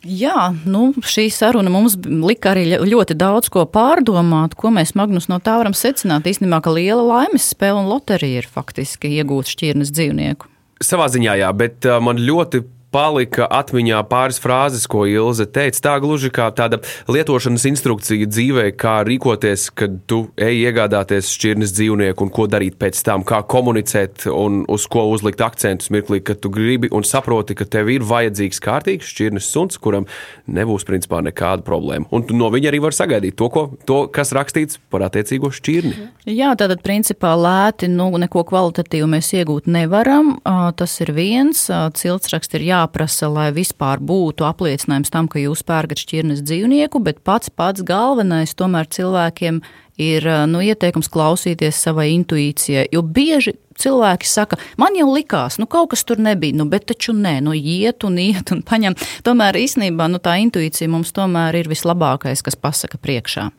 Jā, 0.00 0.48
nu, 0.64 0.94
šī 1.04 1.26
saruna 1.28 1.68
mums 1.68 1.98
lika 2.00 2.54
arī 2.54 2.78
ļoti 2.88 3.14
daudz 3.20 3.50
ko 3.52 3.66
pārdomāt, 3.68 4.56
ko 4.56 4.72
mēs 4.72 4.94
Magnus 4.96 5.28
no 5.28 5.36
tā 5.44 5.58
varam 5.60 5.76
secināt. 5.76 6.24
Īstenībā, 6.24 6.62
ka 6.64 6.72
liela 6.72 7.04
laimes 7.04 7.50
spēle 7.52 7.82
un 7.82 7.90
loterija 7.92 8.40
ir 8.40 8.48
faktiski 8.48 9.12
iegūt 9.20 9.52
šķirnes 9.52 9.92
dzīvnieku. 9.92 10.48
Savā 10.80 11.10
ziņā, 11.12 11.36
jā, 11.42 11.50
bet 11.52 11.84
uh, 11.84 11.98
man 12.00 12.16
ļoti 12.16 12.62
palika 12.90 13.46
atmiņā 13.50 14.00
pāris 14.10 14.40
frāzes, 14.42 14.86
ko 14.90 15.04
Ilze 15.08 15.46
teica. 15.46 15.80
Tā 15.86 15.94
gluži 16.02 16.30
kā 16.34 16.48
tāda 16.54 16.80
lietošanas 17.10 17.66
instrukcija 17.70 18.28
dzīvē, 18.30 18.66
kā 18.78 19.00
rīkoties, 19.06 19.68
kad 19.78 19.96
tu 20.10 20.22
ej 20.40 20.64
iegādāties 20.66 21.30
šķirnes 21.34 21.74
dzīvnieku 21.76 22.26
un 22.26 22.32
ko 22.34 22.46
darīt 22.50 22.78
pēc 22.80 23.00
tam, 23.06 23.24
kā 23.26 23.42
komunicēt 23.46 24.26
un 24.32 24.64
uz 24.70 24.86
ko 24.90 25.06
uzlikt 25.12 25.42
akcentus 25.44 25.92
mirklī, 25.94 26.20
kad 26.24 26.42
tu 26.42 26.50
gribi 26.52 26.90
un 26.94 27.06
saproti, 27.06 27.56
ka 27.58 27.68
tev 27.70 27.92
ir 27.94 28.06
vajadzīgs 28.06 28.62
kārtīgs 28.64 29.10
šķirnes 29.14 29.50
suns, 29.54 29.78
kuram 29.80 30.08
nebūs 30.50 30.86
principā 30.88 31.22
nekāda 31.24 31.64
problēma. 31.66 32.08
Un 32.14 32.26
no 32.34 32.50
viņa 32.52 32.72
arī 32.72 32.82
var 32.82 32.96
sagaidīt 32.96 33.38
to, 33.38 33.50
ko, 33.52 33.66
to 33.86 34.02
kas 34.12 34.34
rakstīts 34.36 34.80
par 34.90 35.06
attiecīgo 35.06 35.52
šķirni. 35.54 35.94
Jā, 36.30 36.52
tātad 36.58 36.82
principā 36.84 37.36
lēti 37.38 37.88
nu, 37.90 38.10
neko 38.20 38.44
kvalitatīvu 38.50 39.08
mēs 39.14 39.30
iegūt 39.38 39.70
nevaram. 39.70 40.36
Tas 40.78 40.96
ir 41.04 41.14
viens. 41.16 41.66
Ciltsraksts 41.70 42.58
ir 42.58 42.66
jā 42.66 42.79
jāprasa, 42.80 43.28
lai 43.30 43.50
vispār 43.54 44.00
būtu 44.00 44.46
apliecinājums 44.48 45.12
tam, 45.12 45.28
ka 45.30 45.40
jūs 45.42 45.62
pērkat 45.66 46.02
šķirnes 46.02 46.42
dzīvnieku, 46.46 47.02
bet 47.04 47.22
pats 47.24 47.52
pats 47.52 47.84
galvenais 47.86 48.56
tomēr 48.56 48.88
cilvēkiem 48.90 49.60
ir 50.00 50.26
nu, 50.48 50.62
ieteikums 50.64 51.10
klausīties 51.12 51.76
savai 51.84 52.10
intuīcijai. 52.14 52.88
Jo 52.94 53.02
bieži 53.04 53.54
cilvēki 53.80 54.28
saka, 54.28 54.58
man 54.80 54.96
jau 54.98 55.08
likās, 55.12 55.58
nu 55.60 55.68
kaut 55.70 55.92
kas 55.94 56.04
tur 56.08 56.20
nebija, 56.20 56.56
nu, 56.56 56.66
bet 56.70 56.88
taču 56.90 57.14
nē, 57.16 57.38
nu 57.44 57.54
iet 57.56 58.04
un 58.08 58.18
iet 58.20 58.52
un 58.54 58.64
paņem. 58.66 58.96
Tomēr 59.26 59.60
īstenībā 59.60 60.08
nu, 60.12 60.20
tā 60.22 60.38
intuīcija 60.44 60.90
mums 60.90 61.12
tomēr 61.16 61.62
ir 61.62 61.70
vislabākais, 61.70 62.44
kas 62.46 62.58
pasaka 62.60 63.00
priekšā. 63.00 63.50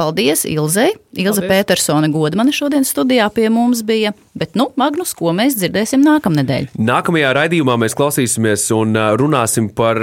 Paldies 0.00 0.44
Ilzei. 0.48 0.92
Ilze 1.14 1.42
Paldies. 1.42 1.48
Petersone 1.50 2.10
Godmane 2.12 2.54
šodien 2.54 2.86
studijā 2.86 3.28
pie 3.34 3.48
mums 3.52 3.82
bija. 3.86 4.14
Bet, 4.38 4.54
nu, 4.58 4.70
Magnus, 4.80 5.14
ko 5.16 5.34
mēs 5.36 5.58
dzirdēsim 5.58 6.04
nākamnedēļ? 6.06 6.74
Nākamajā 6.78 7.34
raidījumā 7.40 7.76
mēs 7.80 7.96
klausīsimies 7.98 8.68
un 8.76 8.96
runāsim 9.20 9.70
par 9.74 10.00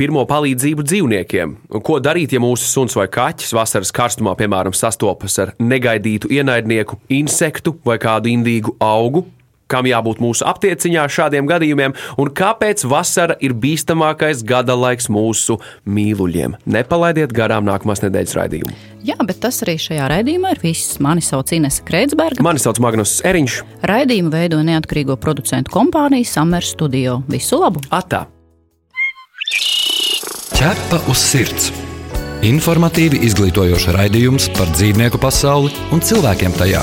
pirmo 0.00 0.24
palīdzību 0.28 0.84
dzīvniekiem. 0.86 1.54
Un 1.70 1.84
Ko 1.84 2.00
darīt, 2.02 2.34
ja 2.34 2.42
mūsu 2.42 2.66
suns 2.68 2.96
vai 2.98 3.06
kaķis 3.12 3.54
vasaras 3.54 3.94
karstumā, 3.94 4.34
piemēram, 4.38 4.74
sastopas 4.74 5.38
ar 5.42 5.54
negaidītu 5.62 6.32
ienaidnieku, 6.34 6.98
insektu 7.14 7.76
vai 7.86 8.00
kādu 8.02 8.32
indīgu 8.32 8.76
augu? 8.82 9.26
Kam 9.70 9.88
jābūt 9.88 10.20
mūsu 10.20 10.44
aptieciņā 10.48 11.04
šādiem 11.08 11.48
gadījumiem, 11.48 11.94
un 12.20 12.32
kāpēc 12.36 12.84
vasara 12.88 13.36
ir 13.40 13.56
bīstamākais 13.56 14.44
gada 14.46 14.76
laiks 14.76 15.08
mūsu 15.12 15.58
mīluļiem? 15.88 16.58
Nepalaidiet 16.68 17.32
garām 17.36 17.64
nākamās 17.68 18.04
nedēļas 18.04 18.36
raidījumu. 18.40 18.76
Jā, 19.04 19.18
bet 19.28 19.40
tas 19.44 19.60
arī 19.64 19.76
šajā 19.80 20.06
raidījumā 20.12 20.54
ir 20.54 20.62
viss. 20.62 20.98
Mani 21.04 21.24
sauc 21.24 21.50
Inese 21.52 21.84
Kreitsberga. 21.84 22.44
Mani 22.44 22.62
sauc 22.62 22.80
Magnus 22.80 23.18
Eriņš. 23.24 23.58
Raidījumu 23.88 24.32
veido 24.32 24.62
neatkarīgo 24.64 25.18
producentu 25.20 25.72
kompānija 25.74 26.28
Summer 26.28 26.64
Studio. 26.64 27.20
Visu 27.28 27.60
labu! 27.60 27.84
Atā! 27.92 28.24
Ķepa 30.54 31.02
uz 31.12 31.20
sirds! 31.20 31.72
Informatīvi 32.44 33.22
izglītojoši 33.24 33.94
raidījums 33.96 34.50
par 34.56 34.68
dzīvnieku 34.76 35.20
pasauli 35.22 35.72
un 35.96 36.04
cilvēkiem 36.04 36.56
tajā. 36.60 36.82